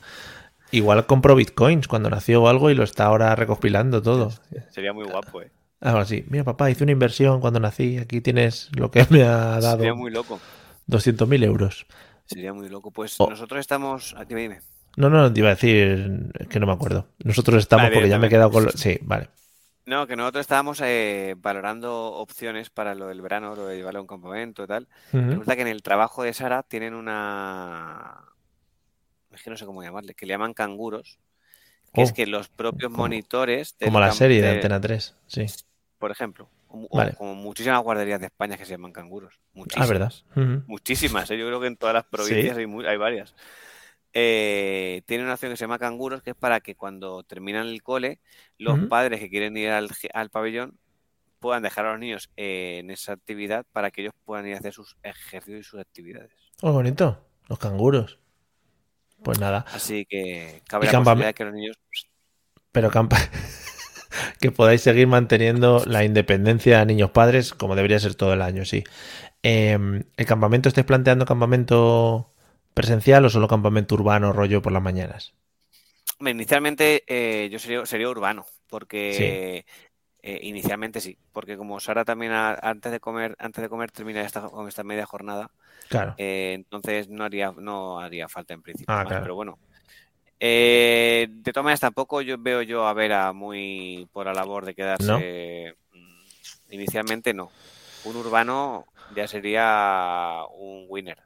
Igual 0.72 1.08
compró 1.08 1.34
bitcoins 1.34 1.88
cuando 1.88 2.12
nació 2.12 2.44
o 2.44 2.48
algo 2.48 2.70
y 2.70 2.76
lo 2.76 2.84
está 2.84 3.06
ahora 3.06 3.36
recopilando 3.36 4.04
todo. 4.04 4.32
Sería 4.70 4.94
muy 4.94 5.06
guapo, 5.06 5.42
¿eh? 5.42 5.50
Algo 5.82 6.00
así. 6.00 6.26
Mira, 6.30 6.44
papá, 6.44 6.70
hice 6.70 6.84
una 6.84 6.92
inversión 6.92 7.39
cuando 7.39 7.60
nací. 7.60 7.98
Aquí 7.98 8.22
tienes 8.22 8.70
lo 8.76 8.92
que 8.92 9.06
me 9.10 9.24
ha 9.24 9.60
dado. 9.62 9.78
Sería 9.78 9.94
muy 9.94 10.12
loco. 10.12 10.39
200.000 10.88 11.44
euros. 11.44 11.86
Sería 12.26 12.54
muy 12.54 12.70
loco. 12.70 12.92
Pues 12.92 13.15
Oh. 13.20 13.30
nosotros 13.30 13.60
estamos. 13.60 14.13
Aquí 14.18 14.36
dime. 14.36 14.62
No, 14.98 15.10
no, 15.10 15.32
te 15.32 15.39
iba 15.39 15.50
a 15.50 15.56
decir 15.56 16.32
que 16.50 16.60
no 16.60 16.65
me 16.68 16.74
acuerdo. 16.74 17.08
Nosotros 17.24 17.60
estamos 17.60 17.86
Vale, 17.86 17.96
porque 17.96 18.10
ya 18.10 18.20
me 18.20 18.28
he 18.28 18.30
quedado 18.30 18.52
con... 18.52 18.65
lo- 18.65 18.72
Sí, 18.72 18.98
vale. 19.02 19.30
No, 19.86 20.06
que 20.06 20.15
nosotros 20.15 20.42
estábamos 20.42 20.82
eh, 20.84 21.36
valorando 21.38 22.13
opciones 22.13 22.70
para 22.70 22.94
lo 22.94 23.08
del 23.08 23.22
verano, 23.22 23.56
lo 23.56 23.65
de 23.65 23.78
llevarlo 23.78 24.00
a 24.00 24.02
un 24.04 24.08
campamento 24.08 24.63
y 24.63 24.68
tal. 24.68 24.88
Ujú. 25.13 25.24
Resulta 25.30 25.56
que 25.56 25.62
en 25.63 25.68
el 25.70 25.82
trabajo 25.82 26.22
de 26.24 26.34
Sara 26.34 26.62
tienen 26.63 26.94
una. 26.94 28.26
Es 29.32 29.42
que 29.42 29.50
no 29.50 29.58
sé 29.58 29.65
cómo 29.65 29.82
llamarle, 29.82 30.13
que 30.13 30.26
le 30.26 30.34
llaman 30.34 30.54
canguros. 30.54 31.18
Que 31.94 32.04
es 32.04 32.12
Oh, 32.12 32.13
que 32.13 32.28
los 32.28 32.50
propios 32.50 32.92
monitores. 32.92 33.76
Como 33.84 34.00
la 34.00 34.12
serie 34.12 34.42
de 34.42 34.48
de- 34.48 34.54
Antena 34.56 34.80
3. 34.82 35.15
Sí. 35.26 35.46
Por 36.00 36.10
ejemplo. 36.12 36.50
O, 36.70 36.88
o 36.90 36.98
Vale. 36.98 37.14
como 37.14 37.36
muchísimas 37.36 37.82
guarderías 37.84 38.20
de 38.20 38.26
España 38.28 38.58
que 38.58 38.66
se 38.66 38.72
llaman 38.72 38.92
canguros. 38.94 39.36
Ah, 39.38 39.50
Muchísimas. 39.54 39.90
¿verdad? 39.90 40.14
Ujú. 40.36 40.64
Muchísimas, 40.68 41.30
¿eh? 41.30 41.38
yo 41.38 41.46
creo 41.46 41.60
que 41.60 41.68
en 41.68 41.78
todas 41.78 41.94
las 41.94 42.06
provincias 42.06 42.58
hay, 42.58 42.66
mu- 42.66 42.82
hay 42.88 42.98
varias. 42.98 43.36
Eh, 44.14 45.04
tiene 45.06 45.24
una 45.24 45.34
opción 45.34 45.52
que 45.52 45.58
se 45.58 45.66
llama 45.66 45.78
canguros, 45.78 46.24
que 46.24 46.32
es 46.32 46.36
para 46.36 46.62
que 46.62 46.76
cuando 46.76 47.22
terminan 47.24 47.68
el 47.68 47.84
cole, 47.84 48.20
los 48.58 48.80
padres 48.88 49.20
que 49.20 49.30
quieren 49.30 49.56
ir 49.58 49.70
al, 49.70 49.90
al 50.14 50.30
pabellón 50.32 50.80
puedan 51.40 51.62
dejar 51.64 51.86
a 51.86 51.92
los 51.92 52.00
niños 52.00 52.30
en 52.36 52.90
esa 52.90 53.14
actividad 53.14 53.66
para 53.72 53.92
que 53.92 54.02
ellos 54.02 54.14
puedan 54.26 54.48
ir 54.48 54.56
a 54.56 54.58
hacer 54.58 54.74
sus 54.74 54.98
ejercicios 55.04 55.60
y 55.60 55.64
sus 55.64 55.80
actividades. 55.80 56.32
Oh, 56.62 56.72
bonito. 56.74 57.24
Los 57.48 57.60
canguros. 57.60 58.20
Pues 59.24 59.40
nada. 59.40 59.66
Así 59.74 60.06
que 60.06 60.62
cabe 60.68 60.86
la 60.88 60.92
posibilidad 61.04 61.28
de 61.28 61.34
que 61.34 61.46
los 61.46 61.54
niños... 61.54 61.78
Pero 62.72 62.90
campa- 62.90 63.18
que 64.40 64.52
podáis 64.52 64.82
seguir 64.82 65.08
manteniendo 65.08 65.84
la 65.86 66.04
independencia 66.04 66.80
de 66.80 66.86
niños 66.86 67.12
padres, 67.12 67.54
como 67.54 67.76
debería 67.76 68.00
ser 68.00 68.16
todo 68.16 68.34
el 68.34 68.42
año, 68.42 68.66
sí. 68.66 68.84
Eh, 69.44 69.78
¿El 70.18 70.26
campamento 70.26 70.70
estáis 70.70 70.86
planteando 70.88 71.26
campamento 71.26 72.32
presencial 72.74 73.26
o 73.26 73.30
solo 73.30 73.48
campamento 73.48 73.96
urbano, 73.96 74.34
rollo 74.34 74.62
por 74.62 74.74
las 74.74 74.84
mañanas? 74.84 75.34
Inicialmente 76.20 77.04
eh, 77.08 77.50
yo 77.50 77.60
sería, 77.60 77.86
sería 77.86 78.10
urbano, 78.10 78.46
porque 78.70 79.66
Eh, 80.24 80.40
inicialmente 80.44 81.02
sí, 81.02 81.18
porque 81.34 81.58
como 81.58 81.80
Sara 81.80 82.06
también 82.06 82.34
antes 82.34 82.92
de 82.92 83.00
comer, 83.00 83.36
antes 83.40 83.62
de 83.64 83.70
comer 83.70 83.92
termina 83.92 84.22
esta, 84.24 84.42
con 84.50 84.68
esta 84.68 84.84
media 84.84 85.06
jornada, 85.06 85.52
Claro. 85.90 86.16
eh, 86.18 86.54
entonces 86.56 87.10
no 87.10 87.24
haría, 87.26 87.54
no 87.58 88.00
haría 88.00 88.30
falta 88.30 88.54
en 88.56 88.62
principio. 88.64 88.94
Ah, 88.94 89.04
más, 89.04 89.08
claro. 89.08 89.24
Pero 89.24 89.36
bueno. 89.36 89.60
Eh, 90.39 91.28
de 91.30 91.52
todas 91.54 91.63
maneras, 91.65 91.82
tampoco 91.82 92.21
yo 92.21 92.38
veo 92.39 92.62
yo 92.62 92.88
a 92.88 92.93
Vera 92.93 93.34
muy 93.34 94.08
por 94.13 94.25
la 94.25 94.34
labor 94.34 94.65
de 94.65 94.73
quedarse. 94.75 95.75
mm, 95.93 96.73
Inicialmente 96.73 97.34
no. 97.34 97.52
Un 98.06 98.15
urbano 98.15 98.86
ya 99.15 99.28
sería 99.28 100.36
un 100.58 100.86
winner. 100.88 101.17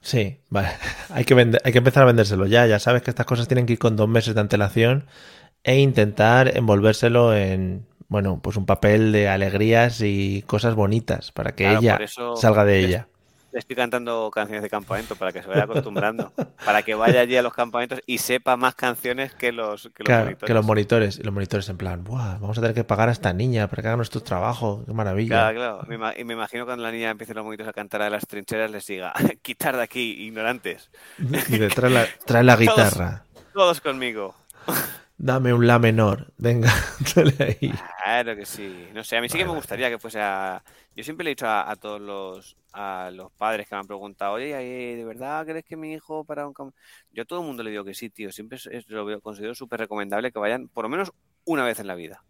Sí, 0.00 0.38
vale. 0.50 0.68
Hay 1.10 1.24
que, 1.24 1.34
vender- 1.34 1.60
hay 1.64 1.72
que 1.72 1.78
empezar 1.78 2.02
a 2.02 2.06
vendérselo 2.06 2.46
ya. 2.46 2.66
Ya 2.66 2.78
sabes 2.78 3.02
que 3.02 3.10
estas 3.10 3.26
cosas 3.26 3.46
tienen 3.48 3.66
que 3.66 3.74
ir 3.74 3.78
con 3.78 3.96
dos 3.96 4.08
meses 4.08 4.34
de 4.34 4.40
antelación 4.40 5.06
e 5.64 5.78
intentar 5.80 6.56
envolvérselo 6.56 7.34
en, 7.34 7.86
bueno, 8.08 8.40
pues 8.42 8.56
un 8.56 8.66
papel 8.66 9.12
de 9.12 9.28
alegrías 9.28 10.00
y 10.00 10.42
cosas 10.46 10.74
bonitas 10.74 11.32
para 11.32 11.54
que 11.54 11.64
Claro, 11.64 11.80
ella 11.80 11.96
eso 11.96 12.36
salga 12.36 12.64
de 12.64 12.80
ella. 12.80 13.08
Le 13.56 13.60
estoy 13.60 13.74
cantando 13.74 14.30
canciones 14.30 14.62
de 14.62 14.68
campamento 14.68 15.16
para 15.16 15.32
que 15.32 15.40
se 15.40 15.48
vaya 15.48 15.62
acostumbrando, 15.62 16.30
para 16.62 16.82
que 16.82 16.94
vaya 16.94 17.22
allí 17.22 17.38
a 17.38 17.42
los 17.42 17.54
campamentos 17.54 18.00
y 18.04 18.18
sepa 18.18 18.54
más 18.58 18.74
canciones 18.74 19.32
que 19.34 19.50
los, 19.50 19.84
que 19.94 20.02
los 20.02 20.04
Claro, 20.04 20.24
monitores. 20.26 20.46
que 20.46 20.52
los 20.52 20.66
monitores, 20.66 21.18
y 21.18 21.22
los 21.22 21.32
monitores 21.32 21.66
en 21.70 21.78
plan, 21.78 22.04
Buah, 22.04 22.34
vamos 22.38 22.58
a 22.58 22.60
tener 22.60 22.74
que 22.74 22.84
pagar 22.84 23.08
a 23.08 23.12
esta 23.12 23.32
niña 23.32 23.66
para 23.68 23.80
que 23.80 23.88
haga 23.88 23.96
nuestro 23.96 24.20
trabajo, 24.22 24.82
qué 24.84 24.92
maravilla. 24.92 25.50
Claro, 25.54 25.80
claro. 25.88 26.12
Y 26.18 26.24
me 26.24 26.34
imagino 26.34 26.66
cuando 26.66 26.84
la 26.84 26.92
niña 26.92 27.08
empiece 27.08 27.32
los 27.32 27.46
monitores 27.46 27.70
a 27.70 27.72
cantar 27.72 28.02
a 28.02 28.10
las 28.10 28.26
trincheras, 28.26 28.70
les 28.70 28.86
diga, 28.86 29.14
quitar 29.40 29.74
de 29.74 29.84
aquí, 29.84 30.26
ignorantes. 30.26 30.90
Y 31.48 31.56
le 31.56 31.68
trae 31.68 31.88
la, 31.90 32.04
trae 32.26 32.44
la 32.44 32.56
Todos. 32.58 32.60
guitarra, 32.76 33.22
Todos 33.54 33.80
conmigo. 33.80 34.34
Dame 35.18 35.52
un 35.52 35.66
la 35.66 35.78
menor, 35.78 36.32
venga, 36.38 36.72
dale 37.14 37.34
ahí. 37.60 37.72
Claro 38.02 38.36
que 38.36 38.46
sí. 38.46 38.88
No 38.92 39.02
sé, 39.04 39.16
a 39.16 39.20
mí 39.20 39.28
sí 39.28 39.38
que 39.38 39.44
me 39.44 39.50
gustaría 39.52 39.88
que 39.90 39.98
fuese 39.98 40.20
a... 40.20 40.62
Yo 40.94 41.02
siempre 41.04 41.24
le 41.24 41.30
he 41.30 41.34
dicho 41.34 41.46
a, 41.46 41.70
a 41.70 41.76
todos 41.76 42.00
los, 42.00 42.56
a 42.72 43.10
los 43.12 43.32
padres 43.32 43.68
que 43.68 43.74
me 43.74 43.80
han 43.80 43.86
preguntado, 43.86 44.34
oye, 44.34 44.54
¿de 44.96 45.04
verdad 45.04 45.44
crees 45.46 45.64
que 45.64 45.76
mi 45.76 45.92
hijo 45.94 46.24
para 46.24 46.46
un 46.46 46.54
camp-?" 46.54 46.74
Yo 47.10 47.22
a 47.22 47.26
todo 47.26 47.40
el 47.40 47.46
mundo 47.46 47.62
le 47.62 47.70
digo 47.70 47.84
que 47.84 47.94
sí, 47.94 48.10
tío. 48.10 48.30
Siempre 48.32 48.58
es- 48.58 48.88
lo 48.88 49.04
veo, 49.04 49.20
considero 49.20 49.54
súper 49.54 49.80
recomendable 49.80 50.32
que 50.32 50.38
vayan 50.38 50.68
por 50.68 50.84
lo 50.84 50.88
menos 50.88 51.12
una 51.44 51.64
vez 51.64 51.80
en 51.80 51.86
la 51.88 51.94
vida. 51.94 52.24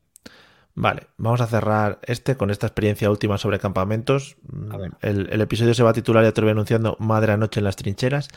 Vale, 0.75 1.07
vamos 1.16 1.40
a 1.40 1.46
cerrar 1.46 2.01
este 2.03 2.37
con 2.37 2.51
esta 2.51 2.66
experiencia 2.66 3.11
última 3.11 3.38
sobre 3.38 3.59
campamentos. 3.59 4.37
Mm. 4.42 4.90
El, 5.01 5.29
el 5.33 5.40
episodio 5.40 5.72
se 5.72 5.83
va 5.83 5.90
a 5.90 5.92
titular, 5.94 6.22
ya 6.22 6.33
te 6.33 6.40
lo 6.42 6.46
voy 6.46 6.53
anunciando, 6.53 6.96
Madre 7.01 7.33
anoche 7.33 7.61
en 7.61 7.64
las 7.64 7.77
trincheras. 7.77 8.29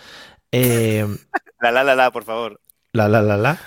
Eh, 0.52 1.06
La, 1.62 1.72
la, 1.72 1.84
la, 1.84 1.96
la, 1.96 2.12
por 2.12 2.24
favor. 2.26 2.60
la, 2.94 3.08
la, 3.08 3.22
la, 3.22 3.38
la. 3.38 3.60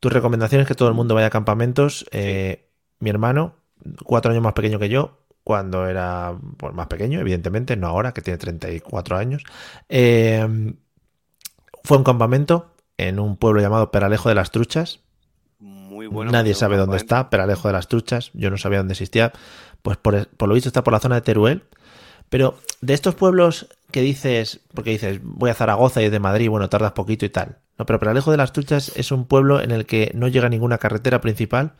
Tus 0.00 0.12
recomendaciones 0.12 0.66
que 0.66 0.74
todo 0.74 0.88
el 0.88 0.94
mundo 0.94 1.14
vaya 1.14 1.28
a 1.28 1.30
campamentos. 1.30 2.06
Eh, 2.12 2.70
Mi 3.00 3.10
hermano, 3.10 3.54
cuatro 4.04 4.30
años 4.30 4.42
más 4.42 4.52
pequeño 4.54 4.78
que 4.78 4.88
yo, 4.88 5.18
cuando 5.44 5.86
era 5.86 6.36
pues, 6.56 6.74
más 6.74 6.88
pequeño, 6.88 7.20
evidentemente, 7.20 7.76
no 7.76 7.86
ahora, 7.86 8.12
que 8.12 8.22
tiene 8.22 8.38
34 8.38 9.16
años, 9.16 9.44
eh, 9.88 10.74
fue 11.84 11.96
a 11.96 11.98
un 11.98 12.04
campamento 12.04 12.74
en 12.98 13.18
un 13.18 13.36
pueblo 13.36 13.60
llamado 13.60 13.90
Peralejo 13.90 14.28
de 14.28 14.34
las 14.34 14.50
Truchas. 14.50 15.00
Muy 15.58 16.06
bueno. 16.06 16.32
Nadie 16.32 16.52
muy 16.52 16.60
sabe 16.60 16.76
dónde 16.76 16.96
está, 16.96 17.30
Peralejo 17.30 17.68
de 17.68 17.72
las 17.72 17.88
Truchas. 17.88 18.30
Yo 18.34 18.50
no 18.50 18.58
sabía 18.58 18.78
dónde 18.78 18.92
existía. 18.92 19.32
Pues 19.82 19.96
por, 19.96 20.28
por 20.28 20.48
lo 20.48 20.54
visto 20.54 20.68
está 20.68 20.84
por 20.84 20.92
la 20.92 21.00
zona 21.00 21.14
de 21.14 21.22
Teruel. 21.22 21.64
Pero 22.28 22.58
de 22.80 22.94
estos 22.94 23.14
pueblos 23.14 23.68
que 23.90 24.02
dices, 24.02 24.60
porque 24.74 24.90
dices, 24.90 25.20
voy 25.22 25.50
a 25.50 25.54
Zaragoza 25.54 26.02
y 26.02 26.06
es 26.06 26.12
de 26.12 26.20
Madrid, 26.20 26.50
bueno, 26.50 26.68
tardas 26.68 26.92
poquito 26.92 27.24
y 27.24 27.30
tal. 27.30 27.58
No, 27.78 27.86
pero 27.86 28.00
Peralejo 28.00 28.32
de 28.32 28.36
las 28.36 28.52
Truchas 28.52 28.92
es 28.96 29.12
un 29.12 29.24
pueblo 29.24 29.60
en 29.60 29.70
el 29.70 29.86
que 29.86 30.10
no 30.14 30.26
llega 30.26 30.48
ninguna 30.48 30.78
carretera 30.78 31.20
principal. 31.20 31.74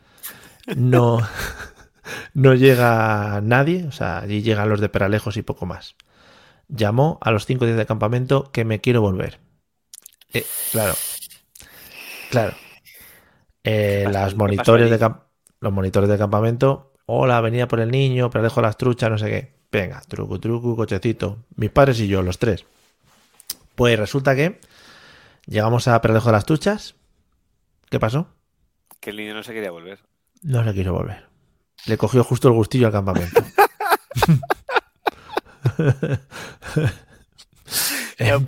No, 0.75 1.19
no 2.33 2.53
llega 2.53 3.41
nadie. 3.43 3.85
O 3.85 3.91
sea, 3.91 4.19
allí 4.19 4.41
llegan 4.41 4.69
los 4.69 4.79
de 4.79 4.87
Peralejos 4.87 5.35
y 5.35 5.41
poco 5.41 5.65
más. 5.65 5.95
Llamó 6.69 7.17
a 7.21 7.31
los 7.31 7.45
cinco 7.45 7.65
días 7.65 7.77
de 7.77 7.85
campamento 7.85 8.51
que 8.51 8.63
me 8.63 8.79
quiero 8.79 9.01
volver. 9.01 9.39
Eh, 10.33 10.45
claro. 10.71 10.93
Claro. 12.29 12.53
Eh, 13.63 14.07
las 14.09 14.31
¿Qué 14.31 14.37
monitores 14.37 14.89
de 14.89 15.11
los 15.59 15.73
monitores 15.73 16.09
de 16.09 16.17
campamento. 16.17 16.93
Hola, 17.07 17.41
venía 17.41 17.67
por 17.67 17.81
el 17.81 17.91
niño, 17.91 18.29
pero 18.29 18.43
dejo 18.43 18.61
las 18.61 18.77
truchas, 18.77 19.09
no 19.09 19.17
sé 19.17 19.29
qué. 19.29 19.53
Venga, 19.71 20.01
truco, 20.07 20.39
truco, 20.39 20.75
cochecito. 20.75 21.39
Mis 21.55 21.71
padres 21.71 21.99
y 21.99 22.07
yo, 22.07 22.21
los 22.21 22.39
tres. 22.39 22.65
Pues 23.75 23.99
resulta 23.99 24.35
que 24.35 24.59
llegamos 25.49 25.87
a 25.87 25.99
Peralejo 26.01 26.27
de 26.27 26.31
las 26.33 26.45
Truchas. 26.45 26.95
¿Qué 27.89 27.99
pasó? 27.99 28.27
Que 28.99 29.09
el 29.09 29.17
niño 29.17 29.33
no 29.33 29.43
se 29.43 29.53
quería 29.53 29.71
volver. 29.71 29.99
No 30.41 30.63
se 30.63 30.73
quiso 30.73 30.93
volver. 30.93 31.27
Le 31.85 31.97
cogió 31.97 32.23
justo 32.23 32.47
el 32.47 32.53
gustillo 32.53 32.87
al 32.87 32.93
campamento. 32.93 33.43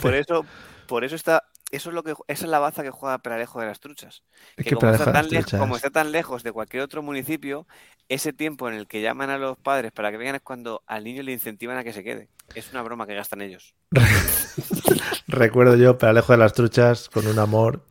Por 0.02 0.14
eso, 0.16 0.46
por 0.88 1.04
eso 1.06 1.16
está, 1.16 1.44
eso 1.72 1.90
es 1.90 1.96
lo 1.96 2.04
que, 2.04 2.12
esa 2.28 2.46
es 2.46 2.52
la 2.52 2.60
baza 2.60 2.84
que 2.84 2.90
juega 2.92 3.18
Peralejo 3.20 3.60
de 3.62 3.68
las 3.68 3.80
Truchas. 3.80 4.24
Que 4.58 4.64
que 4.66 4.76
como, 4.76 4.92
está 4.92 5.06
de 5.06 5.12
las 5.12 5.22
tan 5.22 5.30
lejos, 5.32 5.46
Truchas- 5.46 5.60
como 5.60 5.76
está 5.78 5.90
tan 5.90 6.12
lejos 6.12 6.44
de 6.44 6.52
cualquier 6.52 6.84
otro 6.84 7.02
municipio, 7.02 7.68
ese 8.10 8.34
tiempo 8.34 8.68
en 8.68 8.76
el 8.76 8.88
que 8.88 9.02
llaman 9.02 9.30
a 9.30 9.38
los 9.38 9.58
padres 9.58 9.92
para 9.94 10.12
que 10.12 10.18
vengan 10.18 10.36
es 10.36 10.42
cuando 10.42 10.84
al 10.88 11.04
niño 11.06 11.24
le 11.24 11.32
incentivan 11.32 11.78
a 11.78 11.84
que 11.84 11.94
se 11.94 12.04
quede. 12.04 12.30
Es 12.54 12.72
una 12.72 12.82
broma 12.82 13.08
que 13.08 13.16
gastan 13.16 13.42
ellos. 13.42 13.74
Recuerdo 15.32 15.76
yo 15.76 15.98
Peralejo 15.98 16.34
de 16.34 16.38
las 16.38 16.54
Truchas 16.54 17.10
con 17.10 17.28
un 17.28 17.39
amor. 17.39 17.86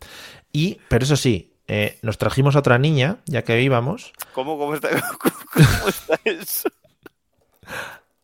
Y, 0.53 0.79
pero 0.89 1.05
eso 1.05 1.17
sí, 1.17 1.55
eh, 1.67 1.99
nos 2.03 2.19
trajimos 2.19 2.57
a 2.57 2.61
otra 2.61 2.79
niña, 2.79 3.19
ya 3.27 3.43
que 3.43 3.61
íbamos, 3.63 4.13
¿Cómo, 4.33 4.59
cómo 4.59 4.75
está, 4.75 4.89
cómo 5.53 5.89
está 5.89 6.19
eso? 6.25 6.69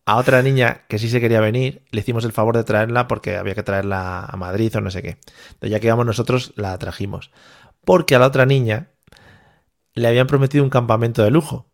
a 0.06 0.16
otra 0.16 0.40
niña 0.40 0.82
que 0.88 0.98
sí 0.98 1.08
se 1.08 1.20
quería 1.20 1.40
venir, 1.40 1.82
le 1.90 2.00
hicimos 2.00 2.24
el 2.24 2.32
favor 2.32 2.56
de 2.56 2.62
traerla 2.62 3.08
porque 3.08 3.36
había 3.36 3.56
que 3.56 3.64
traerla 3.64 4.24
a 4.24 4.36
Madrid 4.36 4.74
o 4.76 4.80
no 4.80 4.90
sé 4.90 5.02
qué. 5.02 5.18
Entonces, 5.48 5.70
ya 5.70 5.80
que 5.80 5.88
íbamos 5.88 6.06
nosotros, 6.06 6.52
la 6.54 6.78
trajimos. 6.78 7.32
Porque 7.84 8.14
a 8.14 8.20
la 8.20 8.26
otra 8.26 8.46
niña 8.46 8.90
le 9.94 10.06
habían 10.06 10.28
prometido 10.28 10.62
un 10.62 10.70
campamento 10.70 11.24
de 11.24 11.30
lujo, 11.32 11.66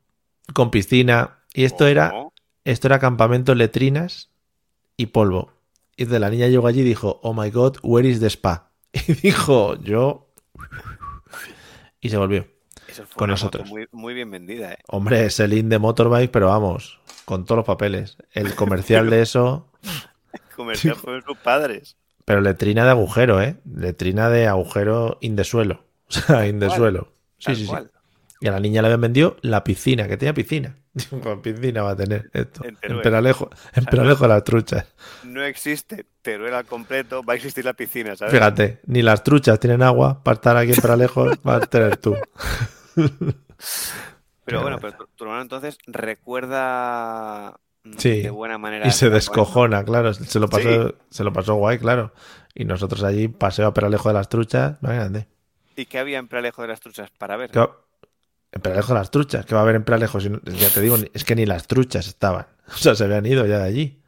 con 0.55 0.70
piscina, 0.70 1.40
y 1.52 1.64
esto 1.64 1.87
era, 1.87 2.11
¿Cómo? 2.11 2.33
esto 2.64 2.88
era 2.88 2.98
campamento 2.98 3.55
letrinas 3.55 4.31
y 4.96 5.07
polvo. 5.07 5.52
Y 5.96 6.05
de 6.07 6.18
la 6.18 6.31
niña 6.31 6.48
llegó 6.48 6.66
allí 6.66 6.81
y 6.81 6.85
dijo, 6.85 7.20
oh 7.22 7.35
my 7.35 7.50
god, 7.50 7.76
where 7.83 8.09
is 8.09 8.20
the 8.20 8.26
spa? 8.26 8.70
Y 9.09 9.14
dijo, 9.14 9.76
yo... 9.83 10.28
Y 12.00 12.09
se 12.09 12.16
volvió. 12.16 12.46
Eso 12.88 13.05
fue 13.07 13.16
con 13.16 13.24
una 13.26 13.35
nosotros. 13.35 13.62
moto 13.68 13.72
muy, 13.74 13.87
muy 13.92 14.14
bien 14.14 14.31
vendida, 14.31 14.72
¿eh? 14.72 14.78
Hombre, 14.88 15.24
es 15.24 15.38
el 15.40 15.52
in 15.55 15.68
de 15.68 15.78
Motorbike, 15.78 16.31
pero 16.31 16.48
vamos, 16.48 17.00
con 17.24 17.44
todos 17.44 17.59
los 17.59 17.66
papeles. 17.66 18.16
El 18.33 18.55
comercial 18.55 19.09
de 19.09 19.22
eso, 19.22 19.70
Comercial 20.57 20.96
fueron 20.96 21.22
sus 21.22 21.38
padres. 21.38 21.96
pero 22.24 22.40
letrina 22.40 22.85
de 22.85 22.90
agujero, 22.90 23.40
¿eh? 23.40 23.57
Letrina 23.64 24.28
de 24.28 24.46
agujero 24.46 25.18
in 25.20 25.37
de 25.37 25.44
suelo. 25.44 25.85
O 26.09 26.12
sea, 26.12 26.46
in 26.46 26.59
de 26.61 26.66
cual, 26.66 26.78
suelo. 26.78 27.12
Sí, 27.38 27.55
sí, 27.57 27.66
sí. 27.66 27.72
Y 28.42 28.48
a 28.48 28.52
la 28.52 28.61
niña 28.61 28.83
le 28.83 28.88
habían 28.88 29.00
vendido 29.00 29.37
la 29.40 29.64
piscina, 29.64 30.07
que 30.09 30.16
tenía 30.18 30.35
piscina. 30.35 30.76
Con 31.22 31.40
piscina 31.40 31.83
va 31.83 31.92
a 31.92 31.96
tener 31.96 32.28
esto. 32.35 32.62
En. 32.83 33.00
Peralejo, 33.00 33.48
en 33.72 33.85
Peralejo 33.87 34.26
las 34.26 34.44
truchas. 34.44 34.87
No 35.33 35.42
existe 35.42 36.05
Teruel 36.21 36.53
al 36.55 36.66
completo, 36.66 37.23
va 37.25 37.33
a 37.33 37.37
existir 37.37 37.64
la 37.64 37.73
piscina, 37.73 38.14
¿sabes? 38.16 38.35
Fíjate, 38.35 38.81
ni 38.87 39.01
las 39.03 39.23
truchas 39.25 39.59
tienen 39.59 39.83
agua 39.83 40.23
para 40.23 40.35
estar 40.35 40.57
aquí 40.57 40.73
en 40.73 40.81
Peralejo, 40.81 41.31
vas 41.42 41.62
a 41.62 41.66
tener 41.66 41.97
tú. 41.97 42.14
Pero 44.45 44.62
bueno, 44.62 44.79
pero 44.81 44.97
tu, 44.97 45.07
tu 45.14 45.25
hermano 45.25 45.42
entonces 45.42 45.79
recuerda 45.87 47.59
mm, 47.85 47.92
Sí. 47.99 48.23
de 48.23 48.31
buena 48.31 48.59
manera. 48.59 48.87
Y 48.87 48.90
se 48.90 49.09
descojona, 49.11 49.85
claro. 49.85 50.12
Se 50.12 50.38
lo 50.40 50.49
pasó, 50.49 50.88
Sí. 50.88 50.95
se 51.11 51.25
lo 51.25 51.33
pasó 51.33 51.55
guay, 51.55 51.79
claro. 51.79 52.12
Y 52.55 52.64
nosotros 52.64 53.03
allí, 53.05 53.29
paseo 53.29 53.68
a 53.68 53.75
Peralejo 53.75 54.09
de 54.09 54.14
las 54.14 54.29
truchas, 54.29 54.77
imagínate. 54.83 55.29
¿Y 55.77 55.87
qué 55.87 55.99
había 55.99 56.18
en 56.18 56.29
Pralejo 56.29 56.61
de 56.62 56.68
las 56.68 56.81
Truchas 56.81 57.11
para 57.16 57.37
ver? 57.38 57.51
¿Qué 57.51 57.59
va- 57.59 57.79
En 58.53 58.61
Peralejo 58.61 58.92
de 58.92 58.99
las 58.99 59.11
truchas, 59.11 59.47
¿qué 59.47 59.55
va 59.55 59.61
a 59.61 59.64
haber 59.64 59.77
en 59.77 59.85
Peralejo? 59.85 60.21
Si 60.21 60.29
no- 60.29 60.38
ya 60.45 60.68
te 60.68 60.83
digo, 60.83 60.99
es 61.14 61.25
que 61.25 61.35
ni 61.35 61.47
las 61.47 61.66
truchas 61.66 62.07
estaban. 62.07 62.47
O 62.68 62.77
sea, 62.77 62.95
se 62.95 63.05
habían 63.05 63.25
ido 63.25 63.47
ya 63.47 63.59
de 63.59 63.64
allí. 63.64 64.03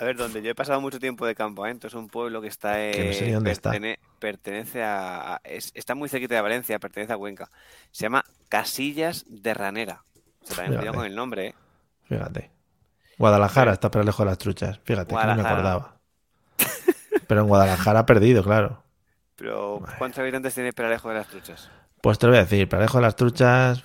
A 0.00 0.04
ver, 0.04 0.16
donde 0.16 0.40
yo 0.42 0.50
he 0.50 0.54
pasado 0.54 0.80
mucho 0.80 1.00
tiempo 1.00 1.26
de 1.26 1.34
campamento, 1.34 1.88
es 1.88 1.94
un 1.94 2.08
pueblo 2.08 2.40
que 2.40 2.46
está 2.48 2.74
Que 2.74 3.04
no 3.08 3.12
sé 3.12 3.24
ni 3.24 3.30
eh, 3.30 3.34
dónde 3.34 3.50
está. 3.50 3.72
pertene- 3.72 3.98
pertenece 4.20 4.82
a, 4.84 5.34
a- 5.34 5.40
es- 5.44 5.72
está 5.74 5.94
muy 5.96 6.08
cerquita 6.08 6.36
de 6.36 6.40
Valencia, 6.40 6.78
pertenece 6.78 7.12
a 7.12 7.16
Cuenca. 7.16 7.50
Se 7.90 8.04
llama 8.04 8.24
Casillas 8.48 9.24
de 9.28 9.54
Ranera. 9.54 10.04
Se 10.44 10.54
también 10.54 10.74
me 10.76 10.80
Fíjate. 10.82 10.96
con 10.96 11.06
el 11.06 11.14
nombre, 11.16 11.46
¿eh? 11.48 11.54
Fíjate. 12.04 12.50
Guadalajara 13.18 13.72
está 13.72 13.90
Peralejo 13.90 14.22
de 14.22 14.30
las 14.30 14.38
truchas. 14.38 14.80
Fíjate, 14.84 15.14
que 15.14 15.26
no 15.26 15.34
me 15.34 15.42
acordaba. 15.42 15.96
Pero 17.26 17.40
en 17.42 17.48
Guadalajara 17.48 18.00
ha 18.00 18.06
perdido, 18.06 18.42
claro. 18.44 18.82
Pero 19.36 19.82
¿cuántos 19.98 20.18
habitantes 20.20 20.54
tiene 20.54 20.72
Pralejo 20.72 21.08
de 21.10 21.14
las 21.16 21.28
Truchas? 21.28 21.70
Pues 22.00 22.18
te 22.18 22.26
lo 22.26 22.32
voy 22.32 22.38
a 22.38 22.42
decir, 22.42 22.68
Peralejo 22.68 22.98
de 22.98 23.02
las 23.02 23.16
truchas, 23.16 23.84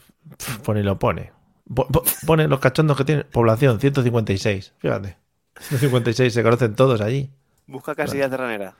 pone 0.63 0.79
y 0.79 0.83
lo 0.83 0.97
pone. 0.99 1.31
Po- 1.73 1.87
po- 1.87 2.03
Pone 2.25 2.47
los 2.47 2.59
cachondos 2.59 2.95
que 2.97 3.03
tiene. 3.05 3.23
Población, 3.25 3.79
156. 3.79 4.73
Fíjate. 4.79 5.17
156, 5.59 6.33
se 6.33 6.43
conocen 6.43 6.75
todos 6.75 7.01
allí. 7.01 7.29
Busca 7.67 7.95
Casillas 7.95 8.29
de 8.31 8.37
Ranera. 8.37 8.73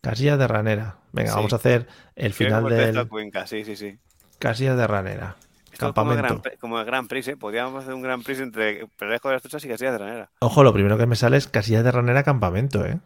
Casillas 0.00 0.38
de 0.38 0.46
Ranera. 0.48 0.96
Venga, 1.12 1.30
Sí. 1.30 1.36
vamos 1.36 1.52
a 1.52 1.56
hacer 1.56 1.86
el 2.16 2.32
final 2.32 2.64
del 2.68 3.08
Cuenca, 3.08 3.46
sí, 3.46 3.64
sí, 3.64 3.76
sí. 3.76 3.98
Casillas 4.38 4.76
de 4.76 4.86
Ranera. 4.86 5.36
Esto 5.72 5.88
es 5.88 5.92
como 5.94 6.12
el, 6.12 6.16
Campamento. 6.18 6.42
Gran, 6.42 6.58
como 6.58 6.78
el 6.80 6.84
Gran 6.86 7.08
Prix, 7.08 7.28
¿eh? 7.28 7.36
Podríamos 7.36 7.82
hacer 7.82 7.94
un 7.94 8.02
Gran 8.02 8.22
Prix 8.22 8.40
entre 8.40 8.86
Peralejo 8.96 9.28
de 9.28 9.34
las 9.34 9.42
Truchas 9.42 9.64
y 9.64 9.68
Casillas 9.68 9.92
de 9.92 9.98
Ranera. 9.98 10.30
Ojo, 10.40 10.62
lo 10.64 10.72
primero 10.72 10.98
que 10.98 11.06
me 11.06 11.16
sale 11.16 11.36
es 11.36 11.46
Casillas 11.46 11.84
de 11.84 11.92
Ranera 11.92 12.22
Campamento, 12.24 12.84
¿eh? 12.84 12.98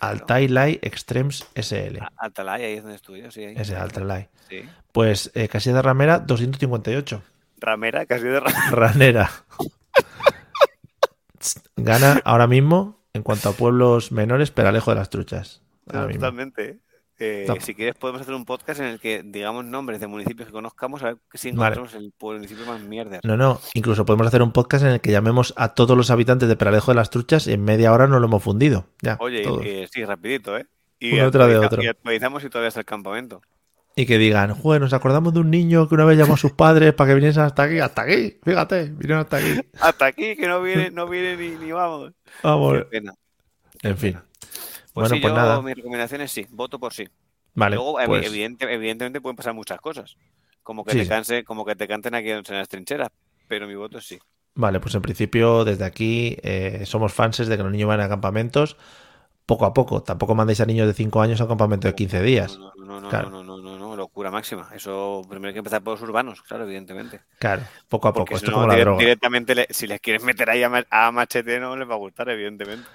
Altai 0.00 0.48
Lai 0.48 0.78
Extremes 0.82 1.46
SL. 1.54 1.98
A- 2.00 2.10
Atalaya, 2.16 2.66
ahí 2.66 2.74
es 2.74 2.82
donde 2.82 2.96
estudio, 2.96 3.30
sí. 3.30 3.44
Ahí. 3.44 3.54
Ese 3.56 3.76
Altai 3.76 4.04
Lai. 4.04 4.28
sí. 4.48 4.62
Pues 4.92 5.30
eh, 5.34 5.48
Casillas 5.48 5.76
de 5.76 5.82
Ramera 5.82 6.18
258. 6.18 7.22
Ramera, 7.58 8.04
Casillas 8.06 8.32
de 8.34 8.40
Ranera. 8.70 8.70
Ranera. 8.70 9.30
Gana 11.76 12.20
ahora 12.24 12.46
mismo 12.46 12.98
en 13.14 13.22
cuanto 13.22 13.48
a 13.48 13.52
pueblos 13.52 14.12
menores, 14.12 14.50
Peralejo 14.50 14.90
de 14.90 14.96
las 14.96 15.10
Truchas. 15.10 15.62
Mismo. 15.86 16.08
Totalmente. 16.12 16.78
Eh, 17.18 17.46
si 17.60 17.74
quieres 17.74 17.94
podemos 17.94 18.20
hacer 18.22 18.34
un 18.34 18.44
podcast 18.44 18.80
en 18.80 18.86
el 18.86 18.98
que 18.98 19.22
digamos 19.22 19.64
nombres 19.64 20.00
de 20.00 20.08
municipios 20.08 20.46
que 20.48 20.52
conozcamos 20.52 21.02
a 21.02 21.06
ver 21.06 21.18
si 21.34 21.52
Vale. 21.52 21.76
encontramos 21.76 21.94
el 21.94 22.12
municipio 22.20 22.66
más 22.66 22.80
mierda. 22.82 23.20
No, 23.22 23.36
no, 23.36 23.60
incluso 23.74 24.04
podemos 24.04 24.26
hacer 24.26 24.42
un 24.42 24.50
podcast 24.52 24.84
en 24.84 24.90
el 24.92 25.00
que 25.00 25.12
llamemos 25.12 25.54
a 25.56 25.74
todos 25.74 25.96
los 25.96 26.10
habitantes 26.10 26.48
de 26.48 26.56
Peralejo 26.56 26.90
de 26.90 26.96
las 26.96 27.10
Truchas 27.10 27.46
y 27.46 27.52
en 27.52 27.62
media 27.62 27.92
hora 27.92 28.08
nos 28.08 28.20
lo 28.20 28.26
hemos 28.26 28.42
fundido. 28.42 28.86
Ya, 29.02 29.18
Oye, 29.20 29.42
eh, 29.62 29.88
sí, 29.92 30.04
rapidito, 30.04 30.56
¿eh? 30.56 30.66
Y 30.98 31.12
Uno 31.20 31.30
tras 31.30 31.46
de 31.48 31.54
actualiza- 31.54 31.66
otro. 31.66 31.82
Y 31.82 31.86
actualizamos 31.88 32.44
y 32.44 32.48
todavía 32.48 32.68
está 32.68 32.80
el 32.80 32.86
campamento. 32.86 33.40
Y 33.94 34.06
que 34.06 34.16
digan, 34.18 34.54
joder, 34.54 34.80
nos 34.80 34.92
acordamos 34.94 35.34
de 35.34 35.40
un 35.40 35.50
niño 35.50 35.86
que 35.88 35.94
una 35.94 36.04
vez 36.06 36.16
llamó 36.16 36.34
a 36.34 36.38
sus 36.38 36.52
padres 36.52 36.94
para 36.94 37.08
que 37.10 37.14
viniesen 37.14 37.42
hasta 37.42 37.64
aquí, 37.64 37.78
hasta 37.78 38.02
aquí, 38.02 38.38
fíjate, 38.42 38.84
vinieron 38.84 39.18
hasta 39.20 39.36
aquí. 39.36 39.60
Hasta 39.80 40.06
aquí, 40.06 40.34
que 40.34 40.46
no 40.48 40.62
viene, 40.62 40.90
no 40.90 41.06
viene 41.06 41.36
ni, 41.36 41.50
ni 41.62 41.72
vamos. 41.72 42.12
Vamos, 42.42 42.78
Qué 42.78 42.84
pena. 42.86 43.14
en 43.82 43.98
fin. 43.98 44.12
Pues 44.94 45.08
bueno, 45.10 45.14
sí, 45.14 45.20
pues 45.20 45.32
yo, 45.32 45.36
nada. 45.36 45.60
mi 45.62 45.74
recomendación 45.74 46.20
es 46.22 46.30
sí, 46.32 46.46
voto 46.50 46.78
por 46.78 46.92
sí. 46.94 47.06
Vale, 47.54 47.76
Luego, 47.76 47.98
pues, 48.06 48.26
evidente- 48.26 48.72
evidentemente 48.72 49.20
pueden 49.20 49.36
pasar 49.36 49.52
muchas 49.54 49.78
cosas. 49.80 50.16
Como 50.62 50.84
que 50.84 50.92
Sí, 50.92 50.98
te 50.98 51.04
sí. 51.04 51.10
canse, 51.10 51.44
como 51.44 51.64
que 51.66 51.76
te 51.76 51.86
canten 51.86 52.14
aquí 52.14 52.30
en 52.30 52.42
las 52.48 52.68
trincheras. 52.68 53.08
Pero 53.48 53.66
mi 53.66 53.74
voto 53.74 53.98
es 53.98 54.06
sí. 54.06 54.18
vale, 54.54 54.80
pues 54.80 54.94
en 54.94 55.02
principio 55.02 55.64
desde 55.66 55.84
aquí 55.84 56.36
eh, 56.42 56.84
somos 56.86 57.12
fans 57.12 57.36
de 57.46 57.56
que 57.56 57.62
los 57.62 57.72
niños 57.72 57.88
vayan 57.88 58.06
a 58.06 58.08
campamentos 58.08 58.76
poco 59.44 59.66
a 59.66 59.74
poco. 59.74 60.02
Tampoco 60.02 60.34
mandéis 60.34 60.60
a 60.60 60.66
niños 60.66 60.86
de 60.86 60.94
5 60.94 61.20
años 61.20 61.40
a 61.40 61.44
un 61.44 61.48
campamento 61.48 61.88
de 61.88 61.94
15 61.94 62.22
días. 62.22 62.56
No, 62.58 62.72
no, 62.76 62.84
no, 62.86 63.00
no, 63.00 63.08
Claro. 63.10 63.28
no, 63.30 63.42
no, 63.42 63.58
no, 63.58 63.78
no, 63.78 63.81
locura 64.22 64.30
máxima. 64.30 64.68
Eso 64.74 65.22
primero 65.28 65.48
hay 65.48 65.52
que 65.54 65.58
empezar 65.58 65.82
por 65.82 65.92
los 65.94 66.02
urbanos, 66.02 66.42
claro, 66.42 66.64
evidentemente. 66.64 67.20
Claro, 67.38 67.62
poco 67.88 68.08
a 68.08 68.12
Porque 68.12 68.30
poco. 68.34 68.38
si 68.38 68.44
Esto 68.44 68.50
no, 68.56 68.62
como 68.62 68.72
la 68.72 68.78
droga. 68.78 68.98
directamente, 69.00 69.54
le- 69.54 69.66
si 69.70 69.86
les 69.86 70.00
quieres 70.00 70.22
meter 70.22 70.48
ahí 70.50 70.62
a, 70.62 70.68
ma- 70.68 70.86
a 70.90 71.10
machete, 71.10 71.58
no 71.60 71.76
les 71.76 71.88
va 71.88 71.94
a 71.94 71.98
gustar, 71.98 72.28
evidentemente. 72.30 72.86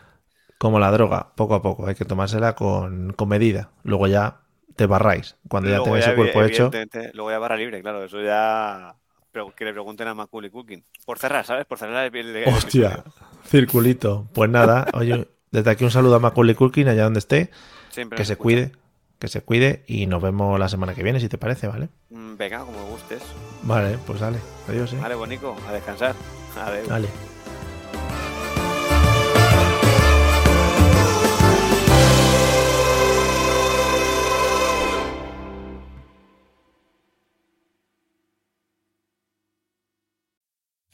Como 0.58 0.80
la 0.80 0.90
droga, 0.92 1.34
poco 1.36 1.56
a 1.56 1.62
poco. 1.62 1.86
Hay 1.88 1.96
que 1.96 2.06
tomársela 2.06 2.56
con, 2.56 3.14
con 3.14 3.30
medida. 3.30 3.70
Luego 3.84 4.08
ya 4.08 4.40
te 4.76 4.86
barráis. 4.88 5.36
Cuando 5.48 5.70
ya 5.70 5.78
ya, 6.00 6.10
el 6.12 6.16
cuerpo 6.16 6.44
hecho. 6.44 6.72
Luego 7.14 7.32
ya 7.32 7.40
barra 7.40 7.58
libre, 7.58 7.82
claro, 7.82 8.04
eso 8.04 8.22
ya. 8.22 8.96
Pero 9.32 9.54
que 9.54 9.66
le 9.66 9.74
pregunten 9.74 10.08
a 10.08 10.16
Macaulay 10.16 10.50
Cooking. 10.50 10.84
Por 11.06 11.20
cerrar, 11.20 11.46
¿sabes? 11.46 11.66
Por 11.66 11.78
cerrar 11.78 12.06
el, 12.06 12.16
el- 12.16 12.36
el 12.38 12.48
Hostia, 12.54 12.88
episodio. 12.90 13.14
circulito. 13.46 14.28
Pues 14.34 14.50
nada, 14.50 14.88
oye, 14.94 15.28
desde 15.52 15.70
aquí 15.70 15.84
un 15.84 15.92
saludo 15.92 16.16
a 16.16 16.20
Macaulay 16.20 16.56
Culkin, 16.56 16.88
allá 16.88 17.04
donde 17.04 17.20
esté. 17.20 17.52
Siempre 17.90 18.18
Que 18.18 18.26
se 18.26 18.34
escucha. 18.34 18.44
cuide, 18.44 18.72
que 19.20 19.28
se 19.28 19.42
cuide 19.42 19.84
y 19.88 20.06
nos 20.08 20.22
vemos 20.22 20.60
la 20.60 20.70
semana 20.70 20.94
que 20.94 21.04
viene, 21.04 21.20
si 21.20 21.30
te 21.30 21.38
parece, 21.38 21.68
¿vale? 21.68 21.90
Mm, 22.10 22.36
Venga, 22.38 22.60
como 22.60 22.86
gustes. 22.88 23.22
Vale, 23.64 23.98
pues 24.06 24.20
dale. 24.20 24.40
Adiós, 24.68 24.94
¿eh? 24.94 24.98
Vale, 25.02 25.16
bonico, 25.16 25.56
a 25.68 25.74
descansar. 25.74 26.16
Adiós. 26.56 26.88
Dale. 26.88 27.08